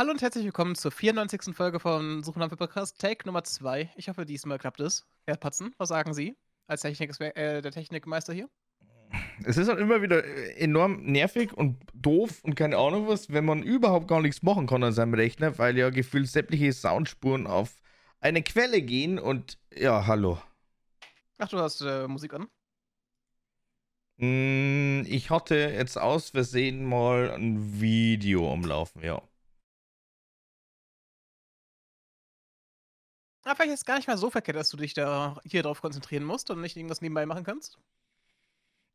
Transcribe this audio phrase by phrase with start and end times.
[0.00, 1.54] Hallo und herzlich willkommen zur 94.
[1.54, 3.90] Folge von Suchen nach Podcast, Take Nummer 2.
[3.96, 5.06] Ich hoffe, diesmal klappt es.
[5.26, 8.48] Herr Patzen, was sagen Sie als Technik äh, der Technikmeister hier?
[9.44, 13.44] Es ist halt immer wieder äh, enorm nervig und doof und keine Ahnung was, wenn
[13.44, 17.82] man überhaupt gar nichts machen kann an seinem Rechner, weil ja gefühlt sämtliche Soundspuren auf
[18.20, 20.40] eine Quelle gehen und ja, hallo.
[21.36, 22.48] Ach, du hast äh, Musik an?
[24.16, 29.20] Mm, ich hatte jetzt aus Versehen mal ein Video am Laufen, ja.
[33.44, 35.80] Aber vielleicht ist es gar nicht mal so verkehrt, dass du dich da hier drauf
[35.80, 37.78] konzentrieren musst und nicht irgendwas nebenbei machen kannst.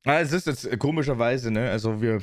[0.06, 1.72] Ah, es ist jetzt komischerweise, ne?
[1.72, 2.22] Also wir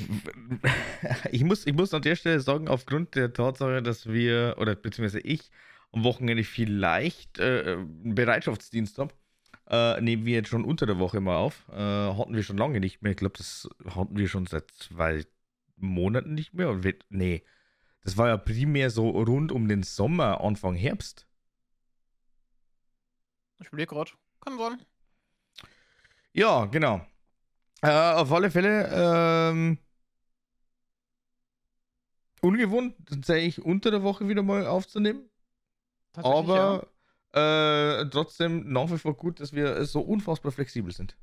[1.33, 5.19] ich muss, ich muss an der Stelle sagen, aufgrund der Tatsache, dass wir, oder beziehungsweise
[5.21, 5.51] ich
[5.91, 9.12] am Wochenende vielleicht äh, einen Bereitschaftsdienst habe,
[9.69, 11.69] äh, nehmen wir jetzt schon unter der Woche mal auf.
[11.70, 13.12] Äh, hatten wir schon lange nicht mehr.
[13.12, 15.25] Ich glaube, das hatten wir schon seit zwei
[15.77, 16.79] Monaten nicht mehr.
[17.09, 17.43] Nee,
[18.05, 21.27] das war ja primär so rund um den Sommer, Anfang Herbst.
[23.63, 24.11] Ich überlege gerade.
[24.41, 24.85] Kann sein.
[26.33, 27.05] Ja, genau.
[27.83, 29.79] Äh, auf alle Fälle ähm,
[32.41, 35.29] ungewohnt, tatsächlich unter der Woche wieder mal aufzunehmen.
[36.15, 36.89] Aber
[37.35, 38.01] ja.
[38.01, 41.17] äh, trotzdem nach wie vor gut, dass wir so unfassbar flexibel sind.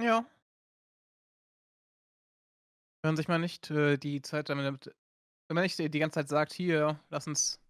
[0.00, 0.24] Ja.
[3.02, 4.94] Wenn sich mal nicht äh, die Zeit damit,
[5.48, 7.60] wenn man nicht die ganze Zeit sagt, hier, lass uns,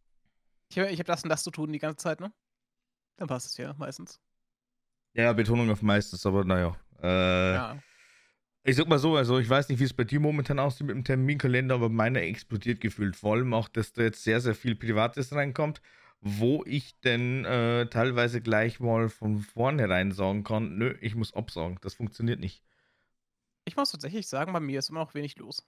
[0.69, 2.33] ich, ich habe das und das zu tun die ganze Zeit, ne?
[3.21, 4.19] Dann passt es ja meistens.
[5.13, 6.75] Ja, Betonung auf meistens, aber naja.
[7.03, 7.83] Äh, ja.
[8.63, 10.97] Ich sag mal so, also ich weiß nicht, wie es bei dir momentan aussieht mit
[10.97, 13.17] dem Terminkalender, aber meiner explodiert gefühlt.
[13.17, 15.83] Vor allem auch, dass da jetzt sehr, sehr viel Privates reinkommt,
[16.23, 21.77] wo ich denn äh, teilweise gleich mal von vornherein sagen kann, nö, ich muss absagen.
[21.83, 22.65] Das funktioniert nicht.
[23.67, 25.67] Ich muss tatsächlich sagen, bei mir ist immer noch wenig los.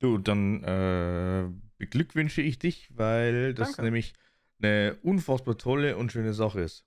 [0.00, 1.48] Du, dann äh,
[1.82, 3.82] beglückwünsche ich dich, weil das Danke.
[3.82, 4.14] nämlich
[4.62, 6.84] eine unfassbar tolle und schöne Sache ist.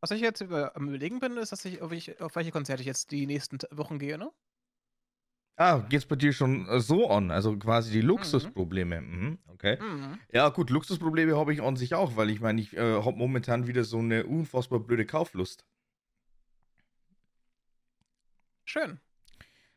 [0.00, 2.82] Was ich jetzt über, am überlegen bin, ist, dass ich auf, ich, auf welche Konzerte
[2.82, 4.30] ich jetzt die nächsten Wochen gehe, ne?
[5.56, 7.30] Ah, geht's bei dir schon äh, so an?
[7.30, 8.02] Also quasi die.
[8.02, 9.00] Luxusprobleme.
[9.00, 9.20] Mhm.
[9.20, 9.78] Mhm, okay.
[9.80, 10.18] Mhm.
[10.30, 13.66] Ja, gut, Luxusprobleme habe ich an sich auch, weil ich meine, ich äh, habe momentan
[13.66, 15.64] wieder so eine unfassbar blöde Kauflust.
[18.66, 19.00] Schön.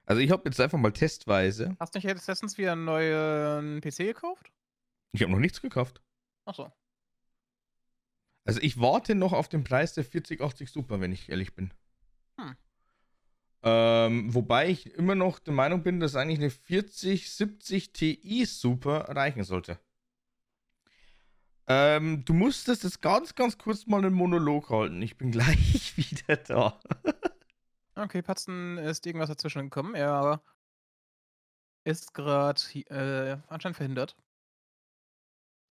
[0.06, 1.76] Also ich habe jetzt einfach mal testweise.
[1.80, 4.52] Hast du nicht jetzt letztens wieder einen neuen PC gekauft?
[5.14, 6.02] Ich habe noch nichts gekauft.
[6.46, 6.72] Ach so.
[8.44, 11.74] Also ich warte noch auf den Preis der 4080 Super, wenn ich ehrlich bin.
[12.38, 12.56] Hm.
[13.64, 19.44] Ähm, wobei ich immer noch der Meinung bin, dass eigentlich eine 4070 Ti Super reichen
[19.44, 19.80] sollte.
[21.68, 25.02] Ähm, du musstest jetzt ganz, ganz kurz mal einen Monolog halten.
[25.02, 26.80] Ich bin gleich wieder da.
[27.96, 29.96] Okay, Patzen ist irgendwas dazwischen gekommen.
[29.96, 30.42] Er
[31.84, 34.16] ist gerade äh, anscheinend verhindert.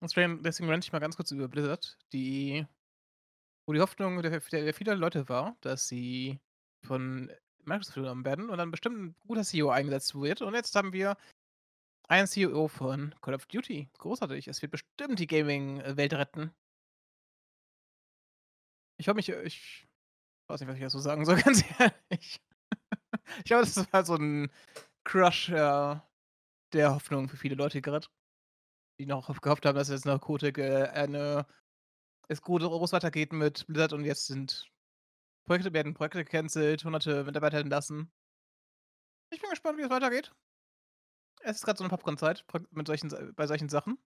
[0.01, 2.67] Deswegen renne ich mal ganz kurz über Blizzard, die,
[3.67, 6.39] wo die Hoffnung der, der, der vieler Leute war, dass sie
[6.87, 7.31] von
[7.65, 10.43] Microsoft genommen werden und dann bestimmt ein guter CEO eingesetzt wird.
[10.43, 11.17] Und jetzt haben wir
[12.09, 13.89] einen CEO von Call of Duty.
[13.99, 14.49] Großartig.
[14.49, 16.55] Es wird bestimmt die Gaming-Welt retten.
[18.97, 19.88] Ich hoffe mich, ich
[20.49, 22.41] weiß nicht, was ich dazu sagen soll, ganz ehrlich.
[23.39, 24.51] ich glaube, das war so ein
[25.05, 25.97] Crush äh,
[26.73, 28.07] der Hoffnung für viele Leute gerade.
[29.01, 31.47] Die noch gehofft haben, dass jetzt nach Kotick äh, eine
[32.29, 34.71] es gut groß weitergeht mit Blizzard und jetzt sind
[35.47, 38.13] Projekte werden Projekte gecancelt, hunderte Mitarbeiter entlassen.
[39.31, 40.33] Ich bin gespannt, wie es weitergeht.
[41.41, 43.99] Es ist gerade so eine Popcorn-Zeit mit solchen, bei solchen Sachen.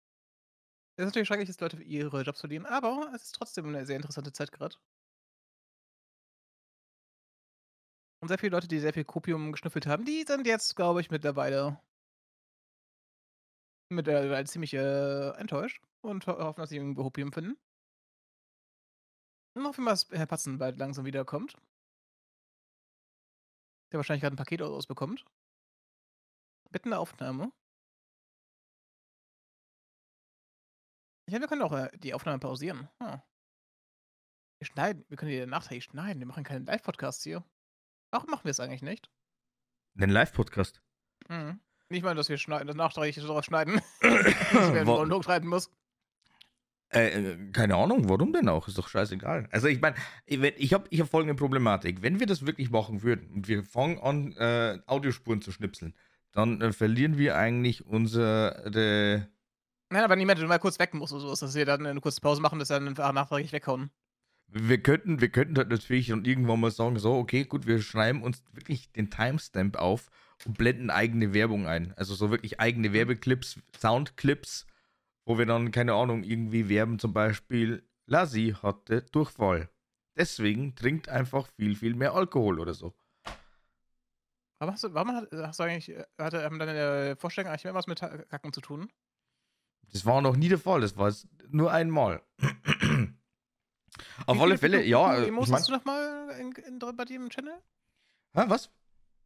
[0.96, 3.96] Es ist natürlich schrecklich, dass Leute ihre Jobs verlieren, aber es ist trotzdem eine sehr
[3.96, 4.76] interessante Zeit gerade.
[8.22, 11.10] Und sehr viele Leute, die sehr viel Kopium geschnüffelt haben, die sind jetzt, glaube ich,
[11.10, 11.80] mittlerweile
[13.90, 17.58] mittlerweile ziemlich äh, enttäuscht und ho hoffen, dass sie irgendwie Opium finden.
[19.54, 21.56] Und hoffen dass Herr Patzen bald langsam wiederkommt.
[23.92, 25.24] Der wahrscheinlich gerade ein Paket ausbekommt.
[26.70, 27.52] Bitte eine Aufnahme.
[31.28, 32.88] Ja, wir können auch äh, die Aufnahme pausieren.
[33.02, 33.20] Hm.
[34.60, 36.20] Wir schneiden, wir können die nachträglich schneiden.
[36.20, 37.44] Wir machen keinen Live-Podcast hier.
[38.12, 39.10] Warum machen wir es eigentlich nicht?
[39.94, 40.82] Den Live-Podcast?
[41.28, 41.60] Mhm.
[41.88, 43.80] Nicht mal, dass wir schneiden, das nachträglich daraus schneiden.
[44.02, 45.70] dass wir einen schneiden muss.
[46.90, 48.68] Äh, äh, keine Ahnung, warum denn auch?
[48.68, 49.48] Ist doch scheißegal.
[49.50, 52.02] Also ich meine, ich habe ich hab folgende Problematik.
[52.02, 55.94] Wenn wir das wirklich machen würden und wir fangen an, äh, Audiospuren zu schnipseln,
[56.32, 59.26] dann äh, verlieren wir eigentlich unsere...
[59.88, 62.42] Nein, aber niemand mal kurz weg muss oder so, dass wir dann eine kurze Pause
[62.42, 63.90] machen, dass wir dann einfach nachträglich weghauen.
[64.54, 68.22] Wir könnten, wir könnten halt natürlich dann irgendwann mal sagen, so, okay, gut, wir schreiben
[68.22, 70.10] uns wirklich den Timestamp auf
[70.44, 71.94] und blenden eigene Werbung ein.
[71.94, 72.92] Also so wirklich eigene Mhm.
[72.92, 74.66] Werbeclips, Soundclips,
[75.24, 79.70] wo wir dann, keine Ahnung, irgendwie werben, zum Beispiel, Lassi hatte Durchfall.
[80.16, 82.94] Deswegen trinkt einfach viel, viel mehr Alkohol oder so.
[84.58, 87.74] Warum hast du, warum hat, hast du eigentlich, äh, hatte haben deine Vorstellungen eigentlich immer
[87.74, 88.92] was mit Kacken zu tun?
[89.92, 92.22] Das war noch nie der Fall, das war jetzt nur einmal.
[94.26, 95.16] Auf alle Fälle, Pipi- ja.
[95.24, 97.54] Emos Ich mein, hast du noch mal in, in, bei dir im Channel?
[98.34, 98.70] Hä, was?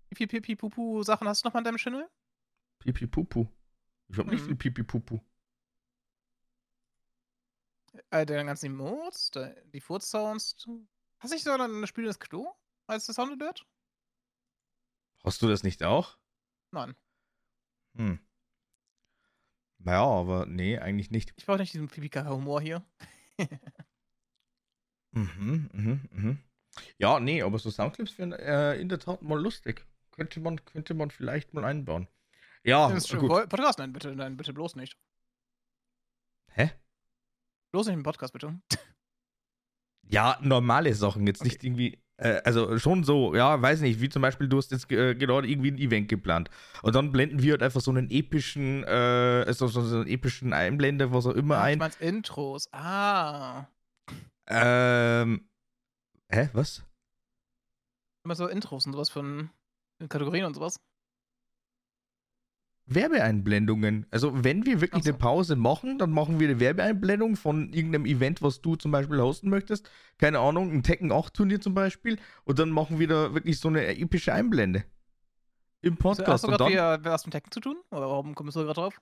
[0.09, 2.09] Wie viele Pipi-Pupu-Sachen hast du noch mal in deinem Channel?
[2.81, 3.47] Pipi Pupu.
[4.09, 4.47] Ich hab nicht Mhm.
[4.47, 5.21] viel Pipi Pupu.
[8.11, 9.31] Äh, deine ganzen Emotes,
[9.73, 10.57] die Furz-Sounds.
[11.19, 12.53] Hast du nicht so ein spielendes Klo
[12.87, 13.67] als das Sound wird?
[15.25, 16.19] Hast du das nicht auch?
[16.73, 16.95] Nein.
[17.97, 18.21] Hm.
[19.79, 21.33] Naja, aber nee, eigentlich nicht.
[21.37, 22.85] Ich brauche nicht diesen Pipi-Humor hier.
[25.17, 26.39] Mhm, mhm, mhm.
[26.99, 29.87] Ja, nee, aber so Soundclips wären äh, in der Tat mal lustig.
[30.13, 32.07] Könnte man, könnte man vielleicht mal einbauen.
[32.65, 33.29] Ja, Das ist schon gut.
[33.31, 34.97] Pod- Podcast, nein, bitte, nein, bitte bloß nicht.
[36.53, 36.71] Hä?
[37.73, 38.61] Bloß nicht im Podcast, bitte.
[40.09, 41.49] Ja, normale Sachen, jetzt Okay.
[41.49, 44.89] nicht irgendwie, äh, also schon so, ja, weiß nicht, wie zum Beispiel, du hast jetzt
[44.93, 46.49] äh, gerade irgendwie ein Event geplant
[46.83, 50.53] und dann blenden wir halt einfach so einen epischen, äh, so, so, so einen epischen
[50.53, 51.79] Einblender, was auch immer Ach, ein.
[51.79, 52.73] meinst Intros.
[52.73, 53.67] Ah.
[54.49, 55.49] Ähm,
[56.29, 56.85] hä, was?
[58.25, 59.51] Immer so Intros und sowas von
[60.09, 60.81] Kategorien und sowas.
[62.87, 64.07] Werbeeinblendungen.
[64.11, 65.11] Also, wenn wir wirklich so.
[65.11, 69.21] eine Pause machen, dann machen wir eine Werbeeinblendung von irgendeinem Event, was du zum Beispiel
[69.21, 69.91] hosten möchtest.
[70.19, 72.19] Keine Ahnung, ein Tekken 8 Turnier zum Beispiel.
[72.45, 74.85] Und dann machen wir da wirklich so eine epische Einblende.
[75.83, 76.45] Im Hast Podcast.
[76.45, 77.77] du Und gerade dann wieder was mit Tekken zu tun?
[77.91, 79.01] Oder warum kommst du gerade drauf?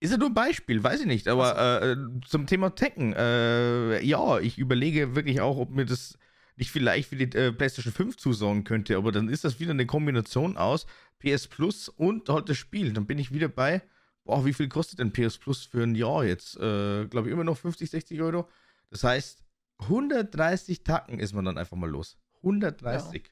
[0.00, 1.28] Ist ja nur ein Beispiel, weiß ich nicht.
[1.28, 6.18] Aber äh, zum Thema Tekken, äh, ja, ich überlege wirklich auch, ob mir das
[6.56, 8.96] nicht vielleicht für die äh, PlayStation 5 zusagen könnte.
[8.96, 10.86] Aber dann ist das wieder eine Kombination aus
[11.18, 12.94] PS Plus und halt das Spiel.
[12.94, 13.82] Dann bin ich wieder bei,
[14.24, 16.56] boah, wie viel kostet denn PS Plus für ein Jahr jetzt?
[16.56, 18.48] Äh, Glaube ich immer noch 50, 60 Euro.
[18.88, 19.44] Das heißt,
[19.80, 22.18] 130 Tacken ist man dann einfach mal los.
[22.36, 23.30] 130.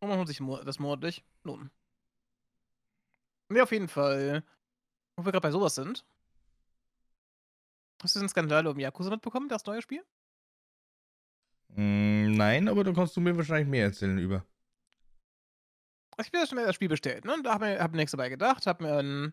[0.00, 1.70] Und man sich das monatlich lohnen.
[3.48, 4.42] Nee, auf jeden Fall.
[5.16, 6.04] Wo wir gerade bei sowas sind.
[8.02, 10.04] Hast du den Skandal um Yakuza mitbekommen, das neue Spiel?
[11.68, 14.44] Mm, nein, aber da kannst du mir wahrscheinlich mehr erzählen über.
[16.18, 17.36] Ich habe mir das Spiel bestellt, ne?
[17.42, 19.32] Da habe mir hab nichts dabei gedacht, habe mir ein.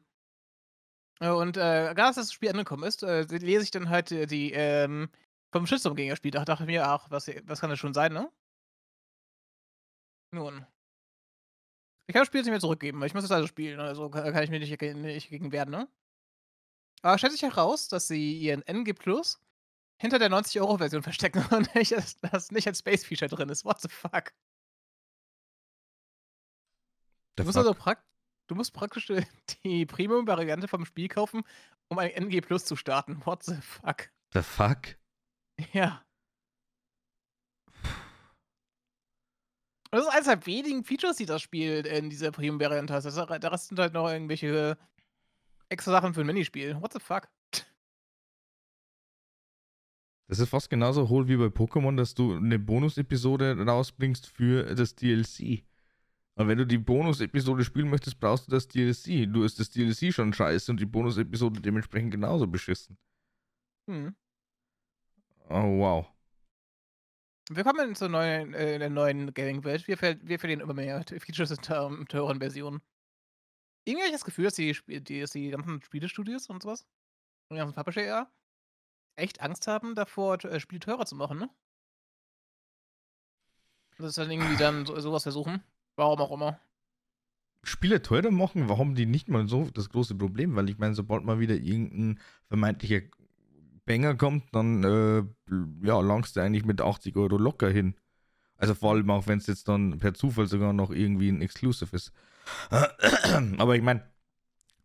[1.19, 4.25] Äh, Und äh, gerade als das Spiel angekommen ist, äh, lese ich dann halt äh,
[4.25, 5.09] die ähm,
[5.51, 6.31] vom Shitstorm gegen das Spiel.
[6.31, 8.31] Da dachte ich mir, ach, was, was kann das schon sein, ne?
[10.31, 10.65] Nun.
[12.07, 14.09] Ich kann das Spiel jetzt nicht mehr zurückgeben, weil ich muss es also spielen, also
[14.09, 15.87] kann, ich mir nicht, nicht gegen werden, ne?
[17.01, 19.39] Aber stellt sich heraus, dass sie ihren NG Plus
[19.97, 23.65] hinter der 90-Euro-Version verstecken und nicht, dass das nicht als Space-Feature drin ist.
[23.65, 24.33] What the fuck?
[27.37, 27.65] The Du musst fuck?
[27.67, 28.03] also prakt
[28.47, 29.11] du musst praktisch
[29.63, 31.43] die Premium-Variante vom Spiel kaufen,
[31.87, 33.25] um ein NG Plus zu starten.
[33.25, 34.11] What the fuck?
[34.33, 34.97] The fuck?
[35.71, 36.03] Ja.
[39.91, 43.03] Das ist eines der wenigen Features, die das Spiel in dieser Premium-Variante hat.
[43.43, 44.77] Der Rest sind halt noch irgendwelche
[45.69, 46.81] extra Sachen für ein Minispiel.
[46.81, 47.27] What the fuck?
[50.27, 54.95] Das ist fast genauso hohl wie bei Pokémon, dass du eine Bonus-Episode rausbringst für das
[54.95, 55.65] DLC.
[56.35, 59.31] Aber wenn du die Bonus-Episode spielen möchtest, brauchst du das DLC.
[59.31, 62.97] Du ist das DLC schon scheiße und die Bonus-Episode dementsprechend genauso beschissen.
[63.89, 64.15] Hm.
[65.49, 66.07] Oh, wow.
[67.53, 69.85] Willkommen zur neuen, äh, der neuen Gaming-Welt.
[69.85, 71.57] Wir, wir verlieren immer mehr Features in
[72.07, 72.81] teuren, Versionen.
[73.83, 76.87] Irgendwie habe ich das Gefühl, dass die, die, dass die ganzen Spielestudios und sowas,
[77.49, 78.31] und die ganzen Publisher ja,
[79.17, 81.49] echt Angst haben davor, äh, Spiele teurer zu machen, ne?
[83.97, 85.61] Das ist dann irgendwie dann so, sowas versuchen.
[85.97, 86.57] Warum auch immer.
[87.63, 90.55] Spiele teurer machen, warum die nicht mal so das große Problem?
[90.55, 92.17] Weil ich meine, sobald mal wieder irgendein
[92.47, 93.01] vermeintlicher
[93.85, 95.23] Banger kommt, dann äh,
[95.85, 97.95] ja, langst du eigentlich mit 80 Euro locker hin.
[98.57, 101.95] Also vor allem auch, wenn es jetzt dann per Zufall sogar noch irgendwie ein Exclusive
[101.95, 102.11] ist.
[103.57, 104.07] Aber ich meine,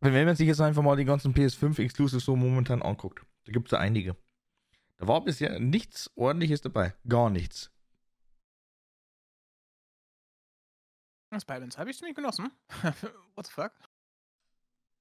[0.00, 3.68] wenn man sich jetzt einfach mal die ganzen PS5 Exclusives so momentan anguckt, da gibt
[3.68, 4.16] es da einige.
[4.96, 6.94] Da war bisher nichts ordentliches dabei.
[7.06, 7.70] Gar nichts.
[11.30, 12.50] Das Balance habe ich ziemlich genossen.
[13.34, 13.72] What the fuck?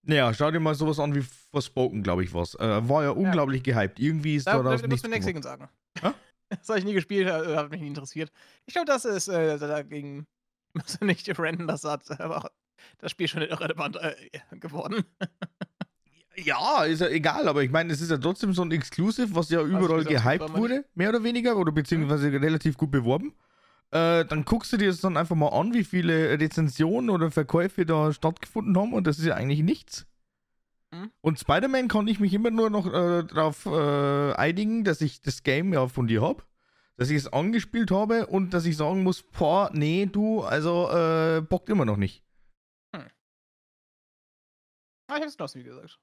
[0.08, 1.22] Naja, schau dir mal sowas an wie
[1.52, 2.54] Forspoken, glaube ich, was.
[2.56, 4.00] Äh, war ja unglaublich gehypt.
[4.00, 5.26] Irgendwie ist Da, da, daraus da nichts musst du geworden.
[5.26, 5.70] gegen sagen.
[6.02, 6.12] Hä?
[6.50, 8.32] Das habe ich nie gespielt, äh, hat mich nie interessiert.
[8.68, 10.28] Ich glaube, das ist äh, dagegen.
[10.74, 12.52] Muss nicht random, das hat aber
[13.00, 14.14] das Spiel schon irrelevant äh,
[14.60, 15.04] geworden.
[16.38, 19.50] Ja, ist ja egal, aber ich meine, es ist ja trotzdem so ein Exclusive, was
[19.50, 23.34] ja überall gesagt, gehypt wurde, mehr oder weniger, oder beziehungsweise relativ gut beworben.
[23.96, 27.86] Äh, dann guckst du dir das dann einfach mal an, wie viele Rezensionen oder Verkäufe
[27.86, 30.06] da stattgefunden haben, und das ist ja eigentlich nichts.
[30.92, 31.12] Mhm.
[31.22, 35.44] Und Spider-Man konnte ich mich immer nur noch äh, darauf äh, einigen, dass ich das
[35.44, 36.44] Game ja von dir habe,
[36.98, 41.40] dass ich es angespielt habe und dass ich sagen muss, boah, nee, du, also äh,
[41.40, 42.22] bockt immer noch nicht.
[45.08, 46.00] Ah, ich hab's genossen, wie gesagt.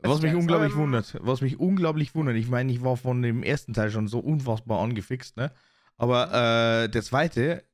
[0.00, 1.16] Was mich unglaublich ähm, wundert.
[1.20, 2.34] Was mich unglaublich wundert.
[2.34, 5.52] Ich meine, ich war von dem ersten Teil schon so unfassbar angefixt, ne?
[5.98, 7.64] Aber äh, der zweite,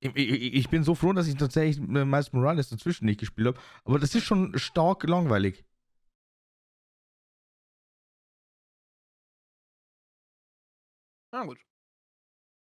[0.00, 3.48] ich, ich, ich bin so froh, dass ich tatsächlich äh, Miles Morales dazwischen nicht gespielt
[3.48, 3.58] habe.
[3.84, 5.64] Aber das ist schon stark langweilig.
[11.32, 11.58] Na gut.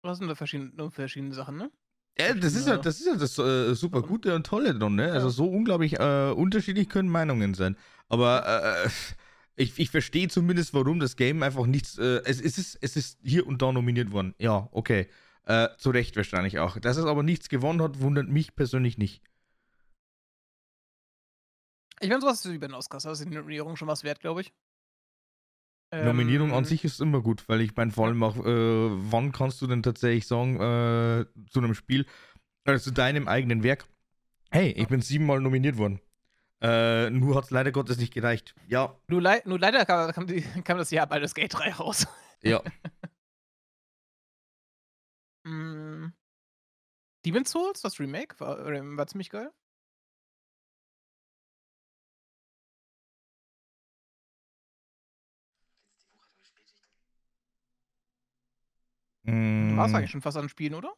[0.02, 1.70] Was sind da verschiedene, verschiedene Sachen, ne?
[2.18, 5.10] Ja, das ist ja das, ist ja das äh, super Gute und Tolle dran, ne?
[5.12, 7.76] Also so unglaublich äh, unterschiedlich können Meinungen sein.
[8.08, 8.88] Aber äh,
[9.56, 11.98] ich, ich verstehe zumindest, warum das Game einfach nichts.
[11.98, 14.34] Äh, es, es, ist, es ist hier und da nominiert worden.
[14.38, 15.08] Ja, okay.
[15.44, 16.78] Äh, zu Recht wahrscheinlich auch.
[16.78, 19.22] Dass es aber nichts gewonnen hat, wundert mich persönlich nicht.
[22.00, 23.04] Ich meine, sowas wie bei den Oscars.
[23.04, 24.52] Das ist die Nominierung schon was wert, glaube ich.
[25.92, 28.42] Nominierung an Ähm, sich ist immer gut, weil ich meine, vor allem auch, äh,
[29.12, 32.06] wann kannst du denn tatsächlich sagen, äh, zu einem Spiel,
[32.66, 33.86] oder zu deinem eigenen Werk,
[34.50, 36.00] hey, ich bin siebenmal nominiert worden.
[36.64, 38.54] Äh, nur hat es leider Gottes nicht gereicht.
[38.68, 42.06] Ja, Nur, lei nur leider kam, kam, die, kam das Jahr Baldur's Gate 3 raus.
[42.42, 42.62] ja.
[45.44, 46.14] mm.
[47.26, 49.50] Demon's Souls, das Remake, war, äh, war ziemlich geil.
[59.24, 60.94] Mm, War es eigentlich schon fast an Spielen, oder?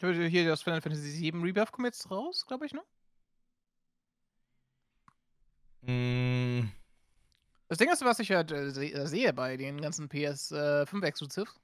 [0.00, 2.82] Hier das Final Fantasy VII Rebirth kommt jetzt raus, glaube ich, ne?
[5.82, 6.68] Mm,
[7.68, 11.54] Das Ding ist, was ich halt äh, äh, sehe bei den ganzen PS5 Exclusives,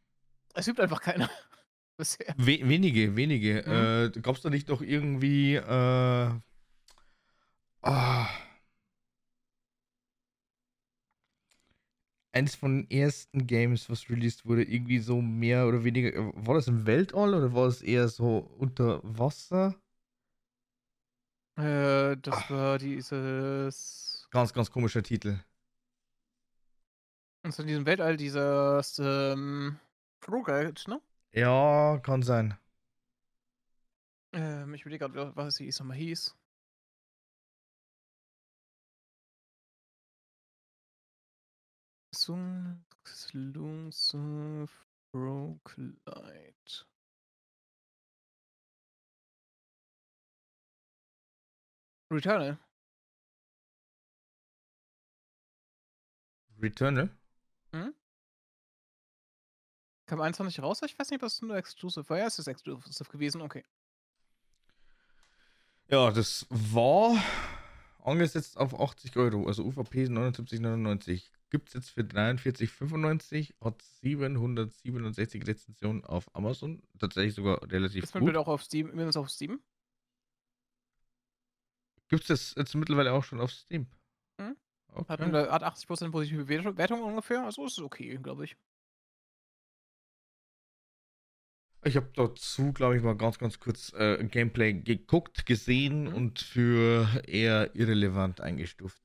[0.54, 1.28] es gibt einfach keine
[1.96, 2.34] bisher.
[2.38, 3.62] we wenige, wenige.
[3.66, 4.20] Mhm.
[4.20, 6.30] Äh, es da nicht doch irgendwie, äh,
[7.82, 8.28] ah,
[12.32, 16.14] eins von den ersten Games, was released wurde, irgendwie so mehr oder weniger.
[16.14, 19.74] äh, War das im Weltall oder war es eher so unter Wasser?
[21.56, 22.50] Äh, das Ah.
[22.50, 24.05] war dieses.
[24.36, 25.38] Ganz, ganz komischer Titel.
[27.42, 28.98] Und in diesem Weltall dieses.
[28.98, 29.80] Ähm,
[30.28, 31.00] Roguelite, ne?
[31.32, 32.54] Ja, kann sein.
[34.34, 36.36] Ähm, ich überlege gerade, was es nochmal hieß.
[42.14, 42.84] Sung.
[43.06, 44.68] Exclusive
[45.14, 45.96] Roguelite.
[56.60, 57.10] Returnal.
[57.72, 57.94] Returnal?
[60.06, 60.82] Kam 21 raus?
[60.82, 62.18] Ich weiß nicht, ob das nur Exclusive war.
[62.18, 63.64] Ja, es ist Exclusive gewesen, okay.
[65.88, 67.16] Ja, das war
[68.02, 71.30] angesetzt auf 80 Euro, also UVP 79,99.
[71.50, 76.82] Gibt es jetzt für 43,95, hat 767 Rezensionen auf Amazon.
[76.98, 78.28] Tatsächlich sogar relativ Ist man gut.
[78.30, 79.60] bitte auch auf Steam, übrigens auf Steam?
[82.08, 83.86] Gibt es das jetzt mittlerweile auch schon auf Steam?
[84.96, 85.30] Okay.
[85.30, 88.56] Hat, hat 80% positive Wertung ungefähr, also ist es okay, glaube ich.
[91.84, 96.14] Ich habe dazu, glaube ich, mal ganz, ganz kurz äh, Gameplay geguckt, gesehen Mhm.
[96.14, 99.00] und für eher irrelevant eingestuft.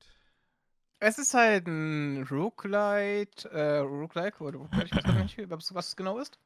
[1.00, 5.88] Es ist halt ein Roguelite, äh, Roguelike, oder Roguelite, ich weiß gar nicht, was was
[5.88, 6.38] es genau ist.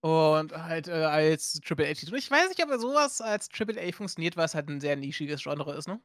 [0.00, 2.14] Und halt äh, als AAA-Titel.
[2.16, 5.74] Ich weiß nicht, ob sowas als AAA funktioniert, weil es halt ein sehr nischiges Genre
[5.74, 6.00] ist, ne?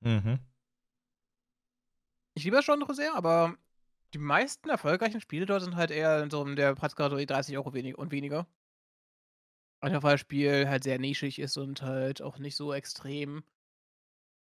[0.00, 0.40] Mhm.
[2.40, 3.54] Ich liebe das Genre sehr, aber
[4.14, 7.74] die meisten erfolgreichen Spiele dort sind halt eher in so in der Preiskategorie 30 Euro
[7.74, 8.46] wenig und weniger.
[9.82, 13.44] Einfach weil das Spiel halt sehr nischig ist und halt auch nicht so extrem.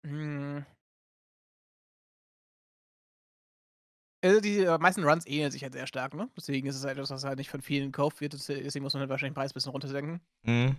[0.05, 0.65] Hm.
[4.21, 6.29] Also die äh, meisten Runs ähneln sich halt sehr stark, ne?
[6.37, 8.31] Deswegen ist es halt etwas, was halt nicht von vielen gekauft wird.
[8.31, 10.21] des- Deswegen muss man halt wahrscheinlich den Preis ein bisschen runtersenken.
[10.43, 10.77] Mhm.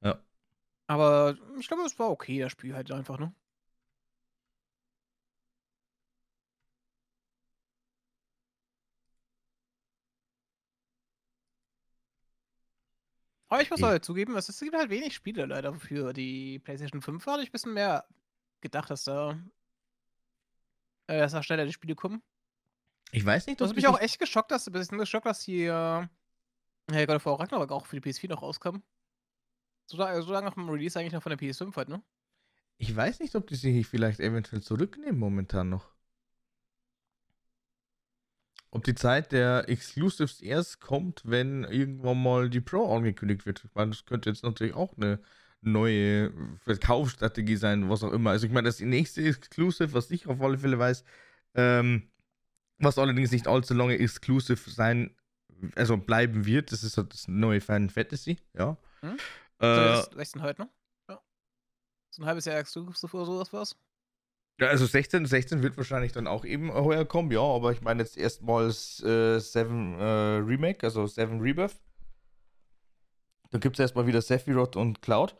[0.00, 0.20] Ja.
[0.88, 3.34] Aber ich glaube, es war okay, das Spiel halt einfach, ne?
[13.48, 16.58] Aber ich muss Ich- halt zugeben, es es gibt halt wenig Spiele leider für die
[16.58, 17.24] PlayStation 5.
[17.24, 18.04] Da hatte ich ein bisschen mehr
[18.60, 19.38] gedacht, dass da,
[21.06, 22.22] äh, dass da schneller die Spiele kommen.
[23.10, 25.24] Ich weiß nicht, Das ob hat mich ich auch echt geschockt, dass, ein bisschen geschockt,
[25.26, 26.10] dass hier
[26.92, 28.82] äh, God of War Ragnarok auch für die PS4 noch rauskam.
[29.86, 32.02] So, so lange nach dem Release eigentlich noch von der PS5 halt, ne?
[32.76, 35.90] Ich weiß nicht, ob die sich vielleicht eventuell zurücknehmen momentan noch.
[38.70, 43.64] Ob die Zeit der Exclusives erst kommt, wenn irgendwann mal die Pro angekündigt wird.
[43.64, 45.20] Ich meine, das könnte jetzt natürlich auch eine
[45.60, 46.32] neue
[46.64, 48.30] Verkaufsstrategie sein, was auch immer.
[48.30, 51.04] Also ich meine, das nächste Exclusive, was ich auf alle Fälle weiß,
[51.54, 52.10] ähm,
[52.78, 55.16] was allerdings nicht allzu lange Exclusive sein,
[55.74, 58.76] also bleiben wird, das ist halt das neue Final Fantasy, ja.
[59.00, 59.16] Hm?
[59.60, 60.68] Äh, so, 16 heute noch?
[61.08, 61.20] Ja.
[62.10, 63.76] So ein halbes Jahr Exclusive oder sowas war's?
[64.60, 68.02] Ja, also 16, 16 wird wahrscheinlich dann auch eben heuer kommen, ja, aber ich meine
[68.02, 71.76] jetzt erstmals äh, 7 äh, Remake, also 7 Rebirth.
[73.50, 75.36] Dann gibt es erstmal wieder Sephiroth und Cloud.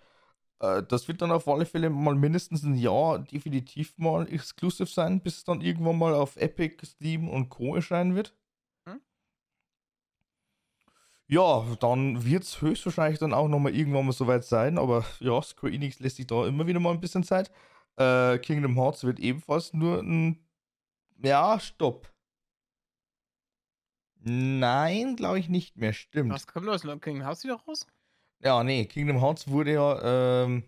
[0.60, 5.20] Äh, das wird dann auf alle Fälle mal mindestens ein Jahr definitiv mal exclusive sein,
[5.20, 7.74] bis es dann irgendwann mal auf Epic, Steam und Co.
[7.74, 8.34] erscheinen wird.
[8.86, 9.00] Hm?
[11.26, 15.72] Ja, dann wird es höchstwahrscheinlich dann auch nochmal irgendwann mal soweit sein, aber ja, Square
[15.72, 17.50] Enix lässt sich da immer wieder mal ein bisschen Zeit.
[17.98, 20.38] Äh, Kingdom Hearts wird ebenfalls nur ein.
[21.20, 22.12] Ja, stopp.
[24.20, 26.32] Nein, glaube ich nicht mehr, stimmt.
[26.32, 26.82] Was kommt los?
[26.82, 27.86] Kingdom Hearts wieder raus?
[28.40, 30.62] Ja, nee, Kingdom Hearts wurde ja, ähm,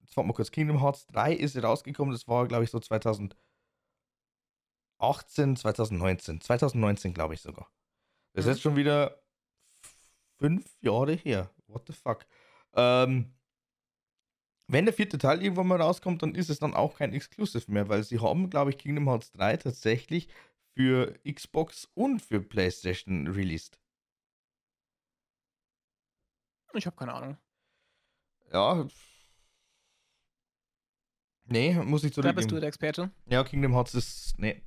[0.00, 3.36] jetzt warte mal kurz, Kingdom Hearts 3 ist rausgekommen, das war, glaube ich, so 2018,
[5.56, 7.70] 2019, 2019, glaube ich sogar.
[8.32, 8.50] Das mhm.
[8.50, 9.22] ist jetzt schon wieder
[10.38, 11.50] fünf Jahre her.
[11.66, 12.26] What the fuck?
[12.74, 13.34] Ähm,
[14.66, 17.88] wenn der vierte Teil irgendwann mal rauskommt, dann ist es dann auch kein Exclusive mehr,
[17.88, 20.28] weil sie haben, glaube ich, Kingdom Hearts 3 tatsächlich
[20.74, 23.78] für Xbox und für PlayStation released.
[26.72, 27.36] Ich habe keine Ahnung.
[28.52, 28.88] Ja.
[31.44, 32.34] Nee, muss ich zurückgeben.
[32.34, 33.10] Da bist du der Experte.
[33.26, 34.34] Ja, Kingdom Hearts ist.
[34.38, 34.62] Nee.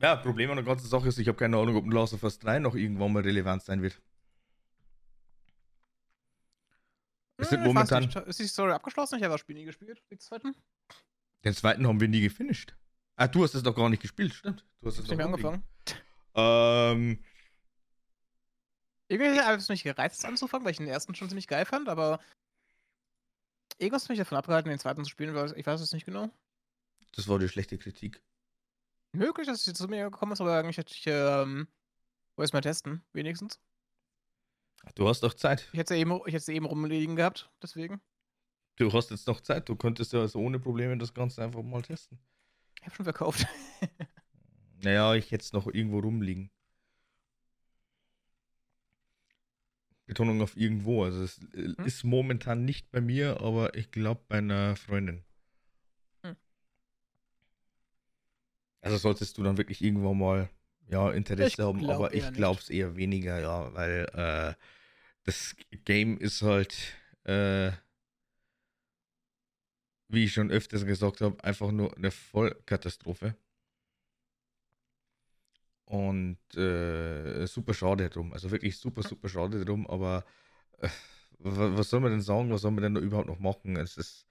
[0.00, 2.22] Ja, Problem an der ganzen Sache ist, ich habe keine Ahnung, ob ein Last of
[2.22, 4.00] Us 3 noch irgendwann mal relevant sein wird.
[7.36, 8.04] Es sind hm, momentan.
[8.04, 9.16] Ist die Story abgeschlossen?
[9.16, 10.02] Ich habe das Spiel nie gespielt.
[10.10, 10.54] Den zweiten?
[11.44, 12.74] Den zweiten haben wir nie gefinisht.
[13.16, 14.64] Ah, du hast es doch gar nicht gespielt, stimmt.
[14.80, 15.62] Du hast es nicht angefangen.
[16.34, 17.22] Ähm,
[19.08, 21.88] irgendwie habe ich es nicht gereizt anzufangen, weil ich den ersten schon ziemlich geil fand,
[21.88, 22.20] aber
[23.78, 26.30] irgendwas hat mich davon abgehalten, den zweiten zu spielen, weil ich weiß es nicht genau.
[27.14, 28.22] Das war die schlechte Kritik.
[29.12, 31.68] Möglich, dass es zu mir gekommen ist, aber eigentlich hätte ich, ähm,
[32.36, 33.60] wo ist mal testen, wenigstens.
[34.94, 35.68] Du hast doch Zeit.
[35.72, 38.00] Ich hätte es eben, ich eben rumliegen gehabt, deswegen.
[38.76, 41.82] Du hast jetzt noch Zeit, du könntest ja also ohne Probleme das Ganze einfach mal
[41.82, 42.18] testen.
[42.80, 43.46] Ich habe schon verkauft.
[44.82, 46.50] naja, ich hätte es noch irgendwo rumliegen.
[50.06, 51.04] Betonung auf irgendwo.
[51.04, 51.84] Also es äh, hm?
[51.84, 55.24] ist momentan nicht bei mir, aber ich glaube bei einer Freundin.
[56.22, 56.36] Hm.
[58.80, 60.50] Also solltest du dann wirklich irgendwann mal
[60.92, 64.54] ja, Interesse ich haben, aber ich glaube es eher weniger, ja, weil äh,
[65.24, 66.76] das Game ist halt,
[67.24, 67.72] äh,
[70.08, 73.34] wie ich schon öfters gesagt habe, einfach nur eine Vollkatastrophe.
[75.86, 78.32] Und äh, super schade drum.
[78.32, 79.86] Also wirklich super, super schade drum.
[79.86, 80.24] Aber
[80.78, 80.88] äh,
[81.38, 82.50] was soll man denn sagen?
[82.50, 83.76] Was soll man denn da überhaupt noch machen?
[83.76, 84.26] Es ist,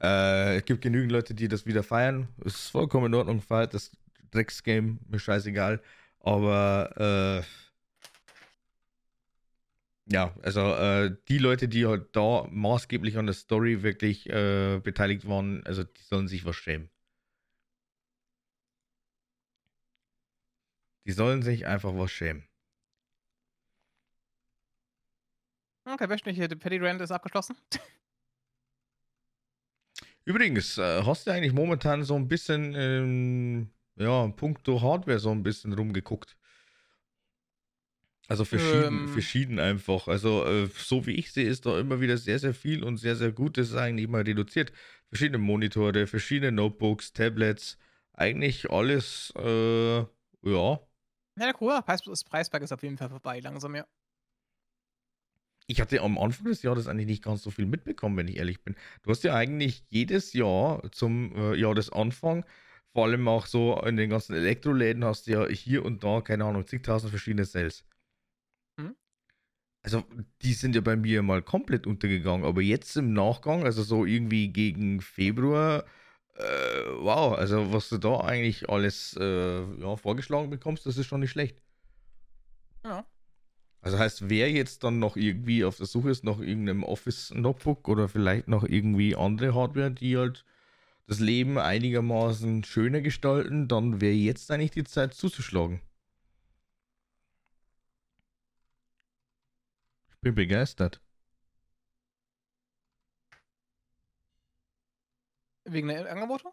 [0.00, 2.28] äh, es gibt genügend Leute, die das wieder feiern.
[2.44, 3.92] Es ist vollkommen in Ordnung, feiert das
[4.30, 5.82] Drecksgame, mir scheißegal.
[6.20, 7.46] Aber äh,
[10.12, 15.28] ja, also äh, die Leute, die halt da maßgeblich an der Story wirklich äh, beteiligt
[15.28, 16.90] waren, also die sollen sich was schämen.
[21.06, 22.44] Die sollen sich einfach was schämen.
[25.84, 27.56] Okay, der Petty Rand ist abgeschlossen.
[30.24, 35.42] Übrigens, äh, hast du eigentlich momentan so ein bisschen, ähm, ja, puncto Hardware so ein
[35.42, 36.36] bisschen rumgeguckt?
[38.28, 40.08] Also verschieden, ähm, verschieden einfach.
[40.08, 43.14] Also, äh, so wie ich sehe, ist da immer wieder sehr, sehr viel und sehr,
[43.14, 43.56] sehr gut.
[43.56, 44.72] Das ist eigentlich mal reduziert.
[45.08, 47.78] Verschiedene Monitore, verschiedene Notebooks, Tablets,
[48.14, 50.80] eigentlich alles, äh, ja,
[51.38, 51.78] ja, cool.
[51.86, 53.86] Das Preisberg ist auf jeden Fall vorbei, langsam, ja.
[55.66, 58.62] Ich hatte am Anfang des Jahres eigentlich nicht ganz so viel mitbekommen, wenn ich ehrlich
[58.62, 58.76] bin.
[59.02, 62.44] Du hast ja eigentlich jedes Jahr zum äh, Jahresanfang,
[62.96, 66.46] vor allem auch so in den ganzen Elektroläden, hast du ja hier und da, keine
[66.46, 67.84] Ahnung, zigtausend verschiedene Sales.
[68.80, 68.96] Hm?
[69.82, 70.02] Also,
[70.40, 74.48] die sind ja bei mir mal komplett untergegangen, aber jetzt im Nachgang, also so irgendwie
[74.48, 75.84] gegen Februar,
[76.36, 76.42] äh,
[77.00, 81.32] wow, also was du da eigentlich alles äh, ja, vorgeschlagen bekommst, das ist schon nicht
[81.32, 81.60] schlecht.
[82.82, 83.04] Ja.
[83.82, 88.08] Also heißt, wer jetzt dann noch irgendwie auf der Suche ist nach irgendeinem Office-Notebook oder
[88.08, 90.46] vielleicht noch irgendwie andere Hardware, die halt
[91.06, 95.80] das Leben einigermaßen schöner gestalten, dann wäre jetzt eigentlich die Zeit zuzuschlagen.
[100.10, 101.00] Ich bin begeistert.
[105.64, 106.48] Wegen der Angebote?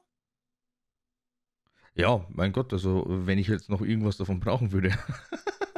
[1.96, 4.90] Ja, mein Gott, also wenn ich jetzt noch irgendwas davon brauchen würde.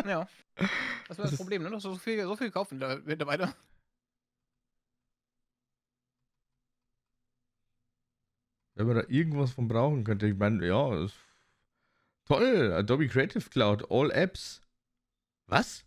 [0.05, 0.27] Ja.
[1.07, 1.71] Das wäre das, Problem, ne?
[1.71, 3.53] Dass du so viel, so viel kaufen mittlerweile.
[8.75, 11.07] Wenn man da irgendwas von brauchen könnte, ich meine, ja,
[12.25, 14.61] toll, Adobe Creative Cloud, All Apps.
[15.47, 15.85] Was?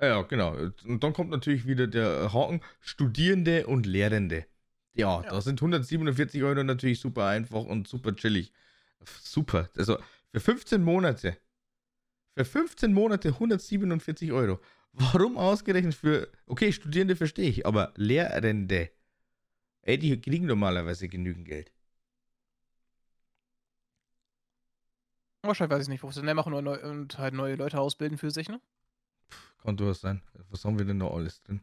[0.00, 0.56] Ja, genau.
[0.84, 4.46] Und dann kommt natürlich wieder der Haken, Studierende und Lehrende.
[4.94, 5.30] Ja, ja.
[5.30, 8.52] da sind 147 Euro natürlich super einfach und super chillig.
[9.04, 9.68] Super.
[9.76, 9.98] Also
[10.32, 11.36] für 15 Monate.
[12.36, 14.60] Für 15 Monate 147 Euro.
[14.92, 18.90] Warum ausgerechnet für, okay, Studierende verstehe ich, aber Lehrende,
[19.82, 21.72] ey, die kriegen normalerweise genügend Geld.
[25.42, 28.48] Wahrscheinlich weiß ich nicht, Professionell machen nur neu und halt neue Leute ausbilden für sich,
[28.48, 28.60] ne?
[29.62, 30.22] Kann durchaus sein.
[30.50, 31.60] Was haben wir denn noch alles drin?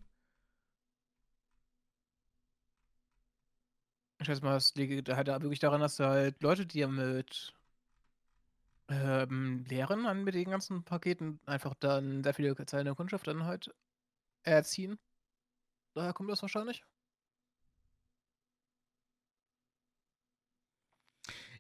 [4.20, 7.54] Ich schätze mal, es liegt halt wirklich daran, dass da halt Leute, die ja mit
[8.90, 13.74] ähm, Lehren an mit den ganzen Paketen einfach dann sehr viele zahlende Kundschaft dann halt
[14.44, 14.98] erziehen.
[15.96, 16.84] Daher kommt das wahrscheinlich.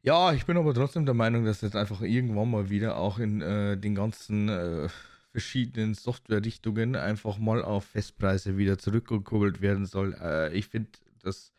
[0.08, 3.41] Ja, ich bin aber trotzdem der Meinung, dass jetzt einfach irgendwann mal wieder auch in
[3.41, 4.88] äh, den ganzen äh,
[5.34, 10.13] verschiedenen Softwarerichtungen einfach mal auf Festpreise wieder zurückgekurbelt werden soll.
[10.13, 10.91] Äh, ich finde
[11.24, 11.52] das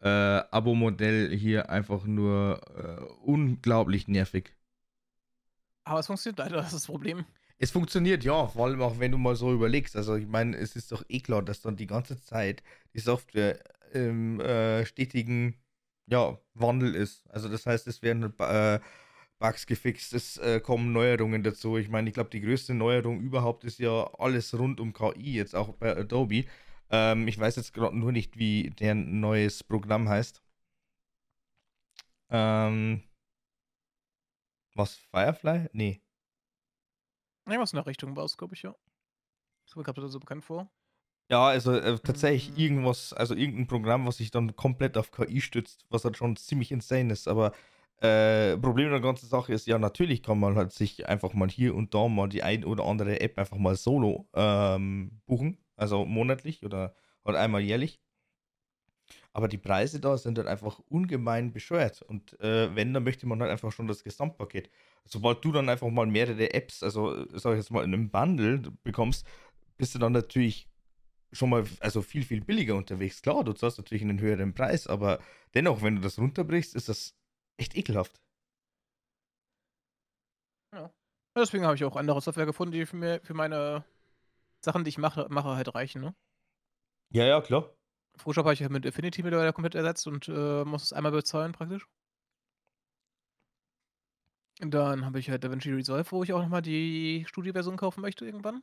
[0.00, 4.54] äh, Abo-Modell hier einfach nur äh, unglaublich nervig.
[5.82, 7.24] Aber es funktioniert leider, das ist das Problem.
[7.58, 9.96] Es funktioniert, ja, vor allem auch wenn du mal so überlegst.
[9.96, 12.62] Also ich meine, es ist doch eh klar, dass dann die ganze Zeit
[12.94, 13.58] die Software
[13.92, 15.56] im äh, stetigen
[16.10, 17.28] ja, Wandel ist.
[17.30, 18.80] Also das heißt, es werden äh,
[19.38, 21.76] Bugs gefixt, es äh, kommen Neuerungen dazu.
[21.76, 25.54] Ich meine, ich glaube, die größte Neuerung überhaupt ist ja alles rund um KI, jetzt
[25.54, 26.44] auch bei Adobe.
[26.90, 30.42] Ähm, ich weiß jetzt gerade nur nicht, wie deren neues Programm heißt.
[32.30, 33.02] Ähm,
[34.74, 34.94] was?
[35.10, 35.68] Firefly?
[35.72, 36.02] Nee.
[37.46, 38.74] Irgendwas in der Richtung war es, glaube ich, ja.
[39.64, 40.70] Das kommt mir so bekannt vor.
[41.30, 42.56] Ja, also äh, tatsächlich mhm.
[42.56, 46.72] irgendwas, also irgendein Programm, was sich dann komplett auf KI stützt, was halt schon ziemlich
[46.72, 47.28] insane ist.
[47.28, 47.52] Aber
[48.00, 51.74] äh, Problem der ganzen Sache ist, ja, natürlich kann man halt sich einfach mal hier
[51.74, 55.58] und da mal die ein oder andere App einfach mal solo ähm, buchen.
[55.76, 58.00] Also monatlich oder halt einmal jährlich.
[59.32, 62.02] Aber die Preise da sind halt einfach ungemein bescheuert.
[62.02, 64.70] Und äh, wenn, dann möchte man halt einfach schon das Gesamtpaket.
[65.04, 68.62] Sobald du dann einfach mal mehrere Apps, also sag ich jetzt mal in einem Bundle
[68.82, 69.26] bekommst,
[69.76, 70.68] bist du dann natürlich
[71.32, 73.22] schon mal also viel, viel billiger unterwegs.
[73.22, 75.20] Klar, du zahlst natürlich einen höheren Preis, aber
[75.54, 77.14] dennoch, wenn du das runterbrichst, ist das
[77.58, 78.20] echt ekelhaft.
[80.72, 80.92] Ja.
[81.36, 83.84] Deswegen habe ich auch andere Software gefunden, die für, mir, für meine
[84.60, 86.14] Sachen, die ich mache, mache halt reichen, ne?
[87.10, 87.74] Ja, ja, klar.
[88.16, 91.52] Photoshop habe ich halt mit Affinity mittlerweile komplett ersetzt und äh, muss es einmal bezahlen
[91.52, 91.86] praktisch.
[94.60, 98.26] Und dann habe ich halt DaVinci Resolve, wo ich auch nochmal die Studioversion kaufen möchte
[98.26, 98.62] irgendwann.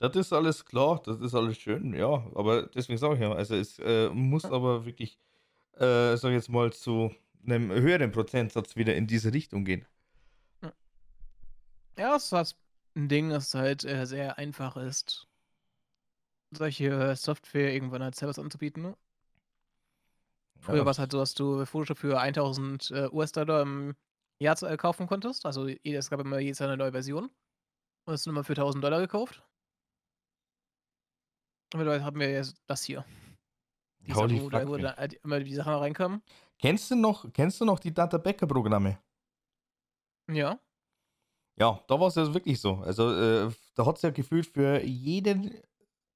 [0.00, 2.26] Das ist alles klar, das ist alles schön, ja.
[2.34, 5.18] Aber deswegen sage ich ja, also es äh, muss aber wirklich,
[5.74, 7.14] äh, sag ich jetzt mal, zu
[7.46, 9.86] einem höheren Prozentsatz wieder in diese Richtung gehen.
[11.98, 12.56] Ja, es ist
[12.94, 15.28] ein Ding, das halt äh, sehr einfach ist,
[16.50, 18.82] solche Software irgendwann als Service anzubieten.
[18.82, 18.96] Ne?
[20.60, 20.84] Früher ja.
[20.86, 23.94] war es halt so, dass du Photoshop für 1000 äh, US-Dollar im
[24.38, 25.44] Jahr äh, kaufen konntest.
[25.44, 27.24] Also es gab immer jedes Jahr eine neue Version.
[27.24, 29.42] Und das ist immer für 1000 Dollar gekauft.
[31.74, 33.04] Mittlerweile haben wir jetzt das hier.
[34.00, 36.22] Die Holy Sachen, wo, da, wo da halt immer die Sachen reinkommen.
[36.58, 38.98] Kennst du noch, kennst du noch die Data Backup Programme?
[40.30, 40.58] Ja.
[41.56, 42.76] Ja, da war es ja wirklich so.
[42.76, 45.54] Also, äh, da hat es ja gefühlt für jeden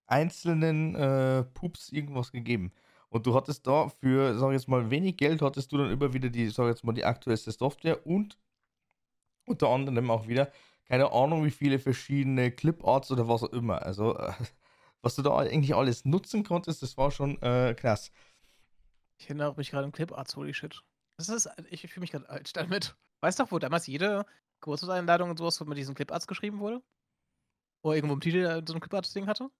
[0.06, 2.72] einzelnen äh, Pups irgendwas gegeben.
[3.08, 6.12] Und du hattest da für, sag ich jetzt mal, wenig Geld, hattest du dann immer
[6.12, 8.38] wieder die, sag ich jetzt mal, die aktuellste Software und
[9.46, 10.50] unter anderem auch wieder,
[10.86, 13.82] keine Ahnung, wie viele verschiedene Cliparts oder was auch immer.
[13.82, 14.32] Also, äh,
[15.04, 18.10] was du da eigentlich alles nutzen konntest, das war schon äh, krass.
[19.18, 20.82] Ich erinnere mich gerade an Cliparts, holy shit.
[21.16, 22.96] Das ist, ich fühle mich gerade alt damit.
[23.20, 24.26] Weißt du, wo damals jede
[24.60, 26.82] Geburtstagseinladung und sowas mit diesen Cliparts geschrieben wurde?
[27.82, 29.50] Oder irgendwo im Titel so ein Cliparts-Ding hatte?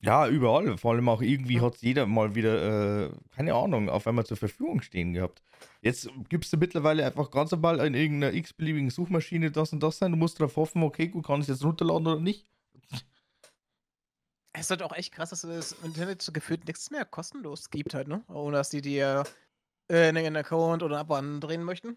[0.00, 0.76] Ja, überall.
[0.78, 4.82] Vor allem auch irgendwie hat jeder mal wieder, äh, keine Ahnung, auf einmal zur Verfügung
[4.82, 5.42] stehen gehabt.
[5.80, 10.10] Jetzt gibst du mittlerweile einfach ganz normal in irgendeiner x-beliebigen Suchmaschine das und das sein.
[10.10, 12.48] Du musst darauf hoffen, okay, gut, kann ich es jetzt runterladen oder nicht.
[14.62, 17.94] Es ist halt auch echt krass, dass es im Internet gefühlt nichts mehr kostenlos gibt
[17.94, 18.22] halt, ne?
[18.28, 19.24] Ohne dass die dir
[19.88, 21.96] äh, einen Account oder ein Abo andrehen möchten.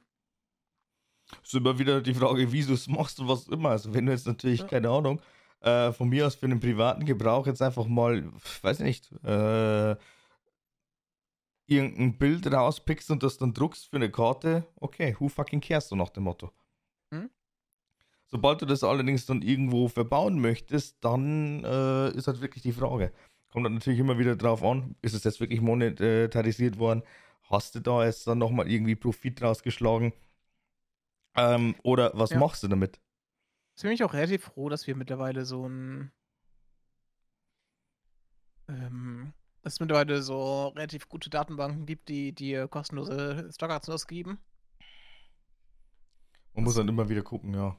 [1.43, 3.69] Ist immer wieder die Frage, wie du es machst und was immer.
[3.69, 4.65] Also wenn du jetzt natürlich, ja.
[4.65, 5.21] keine Ahnung,
[5.59, 9.95] äh, von mir aus für den privaten Gebrauch jetzt einfach mal, weiß ich nicht, äh,
[11.67, 15.95] irgendein Bild rauspickst und das dann druckst für eine Karte, okay, who fucking cares, so
[15.95, 16.51] nach dem Motto.
[18.35, 23.13] Sobald du das allerdings dann irgendwo verbauen möchtest, dann äh, ist halt wirklich die Frage.
[23.49, 27.01] Kommt dann natürlich immer wieder drauf an, ist es jetzt wirklich monetarisiert worden?
[27.43, 30.11] Hast du da jetzt dann nochmal irgendwie Profit rausgeschlagen?
[31.37, 32.39] Ähm, oder was Ja.
[32.41, 32.99] machst du damit?
[33.77, 36.11] Ich bin ich auch relativ froh, dass wir mittlerweile so ein.
[38.67, 44.39] Ähm, dass es mittlerweile so relativ gute Datenbanken gibt, die dir kostenlose Stockaktien ausgeben.
[46.53, 47.77] Man muss dann immer wieder gucken, ja.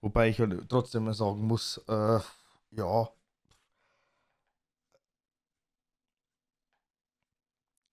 [0.00, 2.20] Wobei ich halt trotzdem mal sagen muss, äh,
[2.70, 3.08] ja.